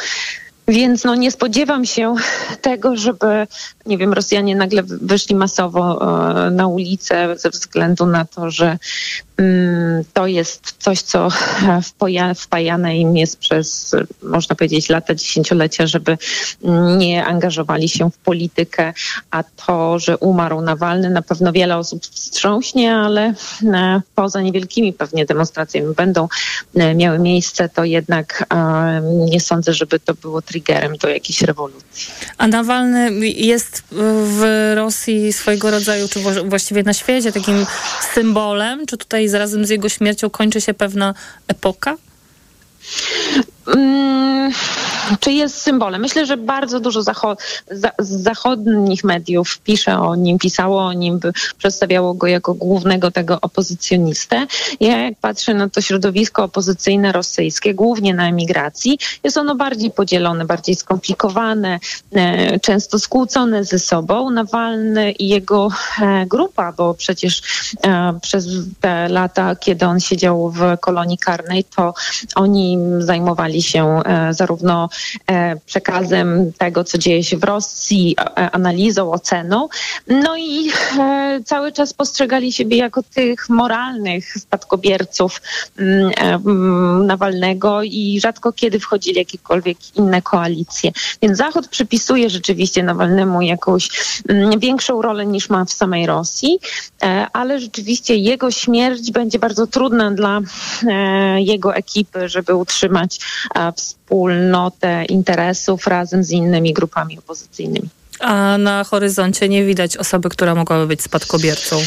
Więc 0.67 1.03
no, 1.03 1.15
nie 1.15 1.31
spodziewam 1.31 1.85
się 1.85 2.15
tego, 2.61 2.97
żeby, 2.97 3.47
nie 3.85 3.97
wiem, 3.97 4.13
Rosjanie 4.13 4.55
nagle 4.55 4.83
wyszli 4.83 5.35
masowo 5.35 6.01
e, 6.47 6.51
na 6.51 6.67
ulicę 6.67 7.35
ze 7.37 7.49
względu 7.49 8.05
na 8.05 8.25
to, 8.25 8.51
że 8.51 8.77
to 10.13 10.27
jest 10.27 10.75
coś, 10.79 11.01
co 11.01 11.29
wpajane 12.35 12.97
im 12.97 13.17
jest 13.17 13.39
przez, 13.39 13.95
można 14.23 14.55
powiedzieć, 14.55 14.89
lata, 14.89 15.15
dziesięciolecia, 15.15 15.87
żeby 15.87 16.17
nie 16.97 17.25
angażowali 17.25 17.89
się 17.89 18.11
w 18.11 18.17
politykę, 18.17 18.93
a 19.31 19.43
to, 19.43 19.99
że 19.99 20.17
umarł 20.17 20.61
Nawalny, 20.61 21.09
na 21.09 21.21
pewno 21.21 21.51
wiele 21.51 21.77
osób 21.77 22.05
wstrząśnie, 22.05 22.95
ale 22.95 23.33
e, 23.73 24.01
poza 24.15 24.41
niewielkimi 24.41 24.93
pewnie 24.93 25.25
demonstracjami 25.25 25.95
będą 25.95 26.27
e, 26.75 26.95
miały 26.95 27.19
miejsce, 27.19 27.69
to 27.69 27.83
jednak 27.83 28.45
nie 29.29 29.39
sądzę, 29.39 29.73
żeby 29.73 29.99
to 29.99 30.13
było 30.13 30.41
triggerem 30.41 30.97
do 30.97 31.09
jakiejś 31.09 31.41
rewolucji. 31.41 32.13
A 32.37 32.47
Nawalny 32.47 33.11
jest 33.29 33.83
w 34.23 34.71
Rosji 34.75 35.33
swojego 35.33 35.71
rodzaju, 35.71 36.07
czy 36.07 36.19
właściwie 36.45 36.83
na 36.83 36.93
świecie, 36.93 37.31
takim 37.31 37.65
symbolem? 38.13 38.85
Czy 38.85 38.97
tutaj 38.97 39.29
zarazem 39.31 39.65
z 39.65 39.69
jego 39.69 39.89
śmiercią 39.89 40.29
kończy 40.29 40.61
się 40.61 40.73
pewna 40.73 41.13
epoka? 41.47 41.97
Hmm, 43.65 44.51
czy 45.19 45.31
jest 45.31 45.61
symbolem? 45.61 46.01
Myślę, 46.01 46.25
że 46.25 46.37
bardzo 46.37 46.79
dużo 46.79 47.03
zachod 47.03 47.39
z 47.99 48.09
zachodnich 48.09 49.03
mediów 49.03 49.59
pisze 49.59 49.99
o 49.99 50.15
nim, 50.15 50.39
pisało 50.39 50.85
o 50.85 50.93
nim, 50.93 51.19
przedstawiało 51.57 52.13
go 52.13 52.27
jako 52.27 52.53
głównego 52.53 53.11
tego 53.11 53.41
opozycjonistę. 53.41 54.47
Ja 54.79 54.97
jak 54.97 55.13
patrzę 55.21 55.53
na 55.53 55.69
to 55.69 55.81
środowisko 55.81 56.43
opozycyjne 56.43 57.11
rosyjskie, 57.11 57.73
głównie 57.73 58.13
na 58.13 58.29
emigracji, 58.29 58.99
jest 59.23 59.37
ono 59.37 59.55
bardziej 59.55 59.91
podzielone, 59.91 60.45
bardziej 60.45 60.75
skomplikowane, 60.75 61.79
e, 62.11 62.59
często 62.59 62.99
skłócone 62.99 63.63
ze 63.63 63.79
sobą. 63.79 64.29
Nawalny 64.29 65.11
i 65.11 65.27
jego 65.27 65.69
e, 66.01 66.25
grupa, 66.25 66.71
bo 66.71 66.93
przecież 66.93 67.41
e, 67.83 68.19
przez 68.21 68.45
te 68.81 69.09
lata, 69.09 69.55
kiedy 69.55 69.85
on 69.85 69.99
siedział 69.99 70.51
w 70.51 70.61
kolonii 70.79 71.17
karnej, 71.17 71.63
to 71.63 71.93
oni 72.35 72.77
zajmowali 72.99 73.61
się 73.61 74.01
zarówno 74.31 74.81
E, 74.81 74.87
przekazem 75.65 76.53
tego, 76.57 76.83
co 76.83 76.97
dzieje 76.97 77.23
się 77.23 77.37
w 77.37 77.43
Rosji, 77.43 78.15
e, 78.19 78.51
analizą, 78.51 79.11
oceną. 79.11 79.67
No 80.07 80.37
i 80.37 80.69
e, 80.99 81.39
cały 81.45 81.71
czas 81.71 81.93
postrzegali 81.93 82.51
siebie 82.51 82.77
jako 82.77 83.03
tych 83.03 83.49
moralnych 83.49 84.33
spadkobierców 84.33 85.41
mm, 85.77 86.11
mm, 86.19 87.07
Nawalnego 87.07 87.83
i 87.83 88.19
rzadko 88.21 88.53
kiedy 88.53 88.79
wchodzili 88.79 89.17
jakiekolwiek 89.17 89.77
inne 89.95 90.21
koalicje. 90.21 90.91
Więc 91.21 91.37
Zachód 91.37 91.67
przypisuje 91.67 92.29
rzeczywiście 92.29 92.83
Nawalnemu 92.83 93.41
jakąś 93.41 93.89
mm, 94.29 94.59
większą 94.59 95.01
rolę 95.01 95.25
niż 95.25 95.49
ma 95.49 95.65
w 95.65 95.71
samej 95.71 96.05
Rosji, 96.05 96.59
ale 97.33 97.59
rzeczywiście 97.59 98.15
jego 98.15 98.51
śmierć 98.51 99.11
będzie 99.11 99.39
bardzo 99.39 99.67
trudna 99.67 100.11
dla 100.11 100.41
jego 101.37 101.75
ekipy, 101.75 102.29
żeby 102.29 102.55
utrzymać 102.55 103.19
wspólnotę 103.75 104.80
interesów 105.09 105.87
razem 105.87 106.23
z 106.23 106.31
innymi 106.31 106.73
grupami 106.73 107.19
opozycyjnymi. 107.19 107.89
A 108.19 108.57
na 108.57 108.83
horyzoncie 108.83 109.49
nie 109.49 109.65
widać 109.65 109.97
osoby, 109.97 110.29
która 110.29 110.55
mogłaby 110.55 110.87
być 110.87 111.01
spadkobiercą. 111.01 111.81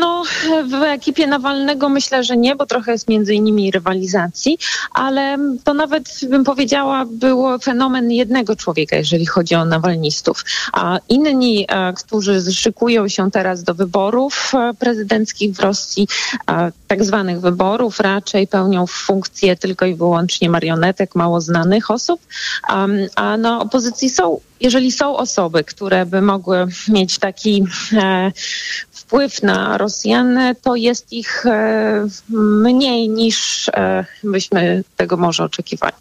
No, 0.00 0.22
w 0.68 0.82
ekipie 0.82 1.26
Nawalnego 1.26 1.88
myślę, 1.88 2.24
że 2.24 2.36
nie, 2.36 2.56
bo 2.56 2.66
trochę 2.66 2.92
jest 2.92 3.08
między 3.08 3.34
innymi 3.34 3.70
rywalizacji, 3.70 4.58
ale 4.92 5.38
to 5.64 5.74
nawet 5.74 6.20
bym 6.28 6.44
powiedziała, 6.44 7.04
było 7.10 7.58
fenomen 7.58 8.10
jednego 8.10 8.56
człowieka, 8.56 8.96
jeżeli 8.96 9.26
chodzi 9.26 9.54
o 9.54 9.64
nawalnistów. 9.64 10.44
A 10.72 10.98
inni, 11.08 11.66
e, 11.68 11.92
którzy 11.92 12.52
szykują 12.52 13.08
się 13.08 13.30
teraz 13.30 13.62
do 13.62 13.74
wyborów 13.74 14.52
e, 14.54 14.74
prezydenckich 14.74 15.54
w 15.54 15.60
Rosji, 15.60 16.08
e, 16.50 16.72
tak 16.88 17.04
zwanych 17.04 17.40
wyborów, 17.40 18.00
raczej 18.00 18.46
pełnią 18.46 18.86
funkcję 18.86 19.56
tylko 19.56 19.86
i 19.86 19.94
wyłącznie 19.94 20.50
marionetek, 20.50 21.14
mało 21.14 21.40
znanych 21.40 21.90
osób, 21.90 22.20
a 23.16 23.36
na 23.36 23.60
opozycji 23.60 24.10
są 24.10 24.40
jeżeli 24.60 24.92
są 24.92 25.16
osoby, 25.16 25.64
które 25.64 26.06
by 26.06 26.22
mogły 26.22 26.66
mieć 26.88 27.18
taki 27.18 27.64
e, 27.92 28.32
wpływ 28.90 29.42
na 29.42 29.78
Rosjan, 29.90 30.38
to 30.62 30.76
jest 30.76 31.12
ich 31.12 31.46
e, 31.46 32.06
mniej 32.62 33.08
niż 33.08 33.68
e, 33.68 34.04
byśmy 34.24 34.84
tego 34.96 35.16
może 35.16 35.44
oczekiwali. 35.44 35.96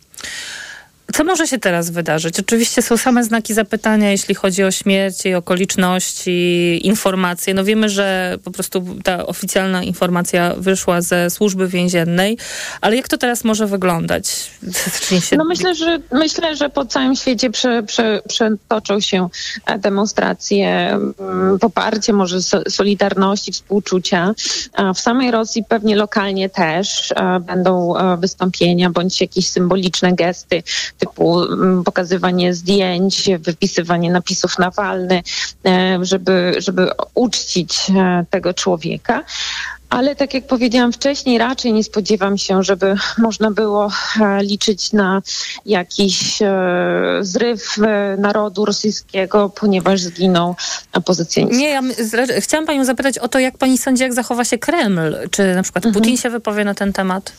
Co 1.13 1.23
może 1.23 1.47
się 1.47 1.59
teraz 1.59 1.89
wydarzyć? 1.89 2.39
Oczywiście 2.39 2.81
są 2.81 2.97
same 2.97 3.23
znaki 3.23 3.53
zapytania, 3.53 4.11
jeśli 4.11 4.35
chodzi 4.35 4.63
o 4.63 4.71
śmierć, 4.71 5.25
jej 5.25 5.35
okoliczności, 5.35 6.79
informacje. 6.83 7.53
No 7.53 7.63
wiemy, 7.63 7.89
że 7.89 8.37
po 8.43 8.51
prostu 8.51 8.85
ta 9.03 9.25
oficjalna 9.25 9.83
informacja 9.83 10.55
wyszła 10.57 11.01
ze 11.01 11.29
służby 11.29 11.67
więziennej, 11.67 12.37
ale 12.81 12.95
jak 12.95 13.07
to 13.07 13.17
teraz 13.17 13.43
może 13.43 13.67
wyglądać? 13.67 14.51
Się... 15.29 15.37
No 15.37 15.45
myślę, 15.45 15.75
że 15.75 15.99
myślę, 16.11 16.55
że 16.55 16.69
po 16.69 16.85
całym 16.85 17.15
świecie 17.15 17.49
prze, 17.49 17.83
prze, 17.83 18.21
przetoczą 18.27 18.99
się 18.99 19.29
e, 19.65 19.79
demonstracje, 19.79 20.89
mm, 21.19 21.59
poparcie 21.59 22.13
może 22.13 22.37
solidarności, 22.69 23.51
współczucia. 23.51 24.33
W 24.95 24.99
samej 24.99 25.31
Rosji 25.31 25.63
pewnie 25.69 25.95
lokalnie 25.95 26.49
też 26.49 27.11
e, 27.11 27.39
będą 27.39 27.97
e, 27.97 28.17
wystąpienia 28.17 28.89
bądź 28.89 29.21
jakieś 29.21 29.49
symboliczne 29.49 30.13
gesty 30.13 30.63
typu 30.99 31.43
mm, 31.43 31.83
pokazywanie 31.83 32.53
zdjęć, 32.53 33.29
wypisywanie 33.39 34.11
napisów 34.11 34.59
Nawalny, 34.59 35.23
e, 35.65 35.99
żeby, 36.01 36.53
żeby 36.57 36.89
uczcić 37.13 37.79
e, 37.89 38.25
tego 38.29 38.53
człowieka. 38.53 39.23
Ale 39.89 40.15
tak 40.15 40.33
jak 40.33 40.47
powiedziałam 40.47 40.93
wcześniej, 40.93 41.37
raczej 41.37 41.73
nie 41.73 41.83
spodziewam 41.83 42.37
się, 42.37 42.63
żeby 42.63 42.95
można 43.17 43.51
było 43.51 43.91
e, 44.21 44.43
liczyć 44.43 44.93
na 44.93 45.21
jakiś 45.65 46.39
zryw 47.21 47.75
narodu 48.17 48.65
rosyjskiego, 48.65 49.49
ponieważ 49.49 50.01
zginął 50.01 50.55
opozycjonista. 50.93 51.57
Nie, 51.57 51.69
ja 51.69 51.81
chciałam 52.39 52.65
panią 52.65 52.85
zapytać 52.85 53.17
o 53.17 53.27
to, 53.27 53.39
jak 53.39 53.57
pani 53.57 53.77
sądzi, 53.77 54.03
jak 54.03 54.13
zachowa 54.13 54.45
się 54.45 54.57
Kreml. 54.57 55.17
Czy 55.31 55.55
na 55.55 55.63
przykład 55.63 55.85
mhm. 55.85 56.03
Putin 56.03 56.17
się 56.17 56.29
wypowie 56.29 56.65
na 56.65 56.73
ten 56.73 56.93
temat? 56.93 57.31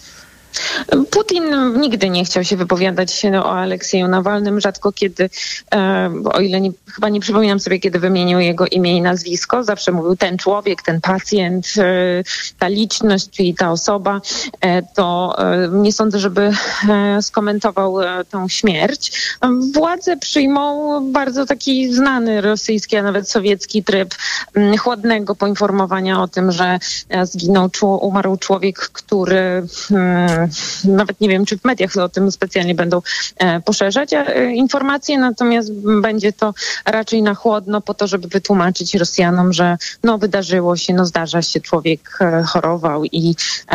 Putin 1.10 1.44
nigdy 1.80 2.10
nie 2.10 2.24
chciał 2.24 2.44
się 2.44 2.56
wypowiadać 2.56 3.26
o 3.44 3.52
Aleksieju 3.52 4.08
Nawalnym. 4.08 4.60
Rzadko 4.60 4.92
kiedy, 4.92 5.30
e, 5.74 6.12
o 6.32 6.40
ile 6.40 6.60
nie, 6.60 6.70
chyba 6.94 7.08
nie 7.08 7.20
przypominam 7.20 7.60
sobie, 7.60 7.78
kiedy 7.78 7.98
wymienił 7.98 8.38
jego 8.38 8.66
imię 8.66 8.96
i 8.96 9.02
nazwisko, 9.02 9.64
zawsze 9.64 9.92
mówił 9.92 10.16
ten 10.16 10.38
człowiek, 10.38 10.82
ten 10.82 11.00
pacjent, 11.00 11.66
e, 11.78 12.22
ta 12.58 12.68
liczność, 12.68 13.30
czyli 13.30 13.54
ta 13.54 13.70
osoba. 13.70 14.20
E, 14.60 14.82
to 14.82 15.36
e, 15.38 15.68
nie 15.72 15.92
sądzę, 15.92 16.18
żeby 16.18 16.52
e, 16.88 17.22
skomentował 17.22 18.00
e, 18.00 18.24
tą 18.24 18.48
śmierć. 18.48 19.36
Władze 19.74 20.16
przyjmą 20.16 21.00
bardzo 21.12 21.46
taki 21.46 21.94
znany 21.94 22.40
rosyjski, 22.40 22.96
a 22.96 23.02
nawet 23.02 23.30
sowiecki 23.30 23.84
tryb 23.84 24.14
m, 24.54 24.76
chłodnego 24.76 25.34
poinformowania 25.34 26.22
o 26.22 26.28
tym, 26.28 26.52
że 26.52 26.78
zginął, 27.22 27.70
umarł 27.82 28.36
człowiek, 28.36 28.78
który 28.78 29.66
mm, 29.90 30.39
nawet 30.84 31.20
nie 31.20 31.28
wiem, 31.28 31.46
czy 31.46 31.58
w 31.58 31.64
mediach 31.64 31.96
o 31.96 32.08
tym 32.08 32.32
specjalnie 32.32 32.74
będą 32.74 33.02
e, 33.36 33.60
poszerzać 33.60 34.12
e, 34.12 34.52
informacje, 34.52 35.18
natomiast 35.18 35.72
będzie 36.02 36.32
to 36.32 36.54
raczej 36.84 37.22
na 37.22 37.34
chłodno 37.34 37.80
po 37.80 37.94
to, 37.94 38.06
żeby 38.06 38.28
wytłumaczyć 38.28 38.94
Rosjanom, 38.94 39.52
że 39.52 39.76
no 40.04 40.18
wydarzyło 40.18 40.76
się, 40.76 40.94
no 40.94 41.06
zdarza 41.06 41.42
się, 41.42 41.60
człowiek 41.60 42.18
e, 42.20 42.42
chorował 42.42 43.04
i 43.04 43.34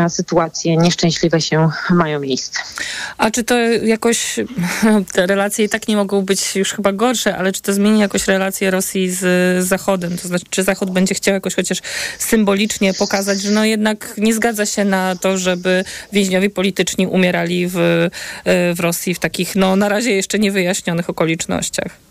sytuacje 0.10 0.78
nieszczęśliwe 0.78 1.42
się 1.42 1.70
mają 1.90 2.20
miejsce. 2.20 2.60
A 3.18 3.32
czy 3.32 3.44
to 3.44 3.60
jakoś, 3.84 4.36
te 5.14 5.26
relacje 5.26 5.66
i 5.66 5.70
tak 5.70 5.88
nie 5.88 5.96
mogą 5.96 6.22
być 6.22 6.56
już 6.56 6.74
chyba 6.74 6.94
gorsze, 6.94 7.38
ale 7.38 7.52
czy 7.52 7.62
to 7.62 7.74
zmieni 7.74 8.00
jakoś 8.00 8.28
relacje 8.28 8.72
Rosji 8.72 9.12
z 9.12 9.66
Zachodem? 9.66 10.18
To 10.18 10.28
znaczy, 10.28 10.46
czy 10.50 10.64
Zachód 10.64 10.92
będzie 10.92 11.16
chciał 11.16 11.34
jakoś 11.34 11.56
chociaż 11.56 11.82
symbolicznie 12.20 12.94
pokazać, 12.94 13.42
że 13.42 13.52
no 13.52 13.66
jednak 13.66 14.14
nie 14.18 14.34
zgadza 14.34 14.66
się 14.66 14.86
na 14.86 15.16
to, 15.16 15.38
żeby 15.38 15.84
więźniowie 16.14 16.50
polityczni 16.56 17.08
umierali 17.08 17.68
w, 17.68 17.76
w 18.76 18.80
Rosji 18.80 19.14
w 19.14 19.20
takich, 19.20 19.56
no 19.56 19.76
na 19.76 19.90
razie 19.90 20.12
jeszcze 20.12 20.40
niewyjaśnionych 20.40 21.10
okolicznościach? 21.10 22.05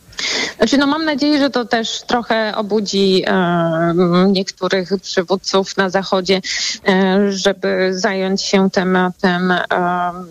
Znaczy, 0.56 0.78
no 0.78 0.86
mam 0.86 1.04
nadzieję, 1.04 1.38
że 1.38 1.50
to 1.50 1.64
też 1.64 2.02
trochę 2.02 2.52
obudzi 2.56 3.22
e, 3.26 3.94
niektórych 4.28 4.88
przywódców 5.02 5.76
na 5.76 5.90
Zachodzie, 5.90 6.40
e, 6.88 7.32
żeby 7.32 7.90
zająć 7.92 8.42
się 8.42 8.70
tematem 8.70 9.50
e, 9.50 9.60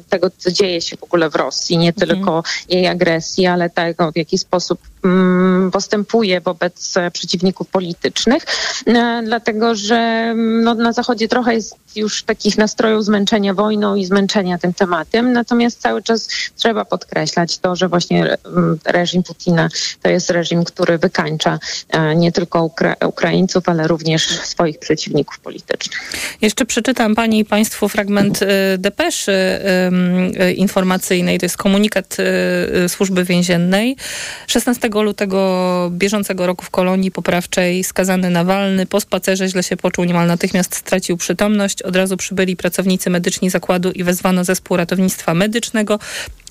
tego, 0.10 0.30
co 0.38 0.52
dzieje 0.52 0.82
się 0.82 0.98
w 0.98 1.04
ogóle 1.04 1.30
w 1.30 1.36
Rosji. 1.36 1.78
Nie 1.78 1.94
tylko 1.94 2.44
jej 2.70 2.88
agresji, 2.88 3.48
ale 3.48 3.70
tego, 3.70 4.12
w 4.12 4.18
jaki 4.18 4.38
sposób 4.38 4.80
mm, 5.04 5.72
postępuje 5.72 6.42
wobec 6.42 6.94
przeciwników 7.14 7.68
politycznych. 7.68 8.44
E, 8.88 9.22
dlatego, 9.26 9.76
że 9.76 9.96
mm, 9.96 10.64
no, 10.64 10.74
na 10.74 10.94
Zachodzie 10.94 11.28
trochę 11.28 11.54
jest 11.54 11.76
już 11.96 12.24
takich 12.24 12.58
nastrojów 12.58 13.06
zmęczenia 13.06 13.54
wojną 13.54 13.96
i 13.96 14.06
zmęczenia 14.06 14.58
tym 14.58 14.74
tematem. 14.74 15.34
Natomiast 15.34 15.82
cały 15.82 16.04
czas 16.04 16.28
trzeba 16.56 16.86
podkreślać 16.86 17.58
to, 17.58 17.76
że 17.76 17.90
właśnie 17.90 18.38
mm, 18.46 18.80
reżim 18.86 19.24
Putina 19.24 19.70
to 20.02 20.10
jest 20.10 20.30
reżim, 20.30 20.64
który 20.64 20.98
wykańcza 20.98 21.60
e, 21.90 22.16
nie 22.16 22.32
tylko 22.32 22.60
Ukra- 22.60 23.08
Ukraińców, 23.08 23.70
ale 23.70 23.88
również 23.88 24.28
swoich 24.28 24.80
przeciwników 24.80 25.40
politycznych. 25.40 26.14
Jeszcze 26.42 26.66
przeczytam 26.66 27.16
Pani 27.16 27.40
i 27.40 27.46
Państwu 27.46 27.90
fragment 27.90 28.42
y, 28.42 28.48
depeszy 28.78 29.32
y, 29.32 30.54
informacyjnej. 30.54 31.40
To 31.40 31.46
jest 31.46 31.58
komunikat 31.58 32.18
służby 32.88 33.24
więziennej. 33.24 33.96
16 34.48 34.90
lutego 34.94 35.90
bieżącego 35.92 36.48
roku 36.48 36.66
w 36.66 36.70
kolonii 36.70 37.12
poprawczej 37.12 37.84
skazany 37.84 38.30
Nawalny 38.30 38.86
po 38.86 39.00
spacerze 39.00 39.48
źle 39.48 39.64
się 39.64 39.78
poczuł, 39.78 40.06
niemal 40.06 40.28
natychmiast 40.28 40.76
stracił 40.76 41.18
przytomność. 41.18 41.82
Od 41.82 41.96
razu 41.96 42.18
przybyli 42.18 42.56
pracownicy 42.56 43.10
medyczni 43.10 43.50
zakładu 43.50 43.92
i 43.92 44.04
wezwano 44.04 44.44
zespół 44.44 44.78
ratownictwa 44.78 45.34
medycznego. 45.34 46.00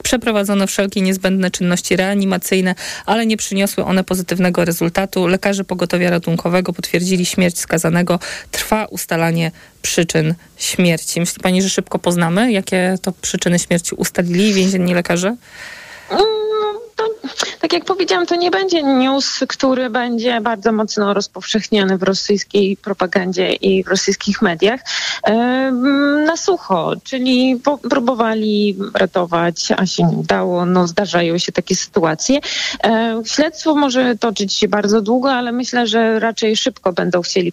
Przeprowadzono 0.03 0.67
wszelkie 0.67 1.01
niezbędne 1.01 1.51
czynności 1.51 1.97
reanimacyjne, 1.97 2.75
ale 3.13 3.27
nie 3.27 3.37
przyniosły 3.37 3.85
one 3.85 4.05
pozytywnego 4.05 4.65
rezultatu. 4.65 5.27
Lekarze 5.27 5.65
pogotowia 5.65 6.11
ratunkowego 6.11 6.73
potwierdzili 6.73 7.27
śmierć 7.27 7.59
skazanego. 7.59 8.19
Trwa 8.51 8.85
ustalanie 8.85 9.51
przyczyn 9.83 10.35
śmierci. 10.57 11.21
Myśli 11.21 11.43
pani, 11.43 11.63
że 11.63 11.69
szybko 11.69 11.99
poznamy, 11.99 12.53
jakie 12.53 12.99
to 13.03 13.13
przyczyny 13.13 13.59
śmierci 13.59 13.95
ustalili 13.95 14.55
więzienni 14.55 14.95
lekarze? 14.95 15.37
To, 17.03 17.29
tak 17.61 17.73
jak 17.73 17.85
powiedziałam, 17.85 18.27
to 18.27 18.37
nie 18.37 18.51
będzie 18.51 18.83
news, 18.83 19.45
który 19.49 19.91
będzie 19.91 20.41
bardzo 20.41 20.73
mocno 20.73 21.15
rozpowszechniony 21.15 21.99
w 21.99 22.03
rosyjskiej 22.03 22.77
propagandzie 22.77 23.53
i 23.53 23.85
w 23.85 23.89
rosyjskich 23.89 24.43
mediach 24.43 24.81
em, 25.23 26.25
na 26.25 26.37
sucho, 26.37 26.93
czyli 27.05 27.61
próbowali 27.91 28.77
ratować, 28.95 29.69
a 29.77 29.87
się 29.87 30.03
nie 30.03 30.17
udało. 30.17 30.67
No, 30.67 30.87
zdarzają 30.87 31.39
się 31.39 31.53
takie 31.53 31.75
sytuacje. 31.77 32.41
E, 32.85 33.23
Śledztwo 33.25 33.75
może 33.75 34.17
toczyć 34.17 34.55
się 34.55 34.69
bardzo 34.69 35.03
długo, 35.03 35.33
ale 35.33 35.53
myślę, 35.53 35.87
że 35.87 36.21
raczej 36.21 36.57
szybko 36.57 36.93
będą 36.93 37.23
chcieli 37.23 37.53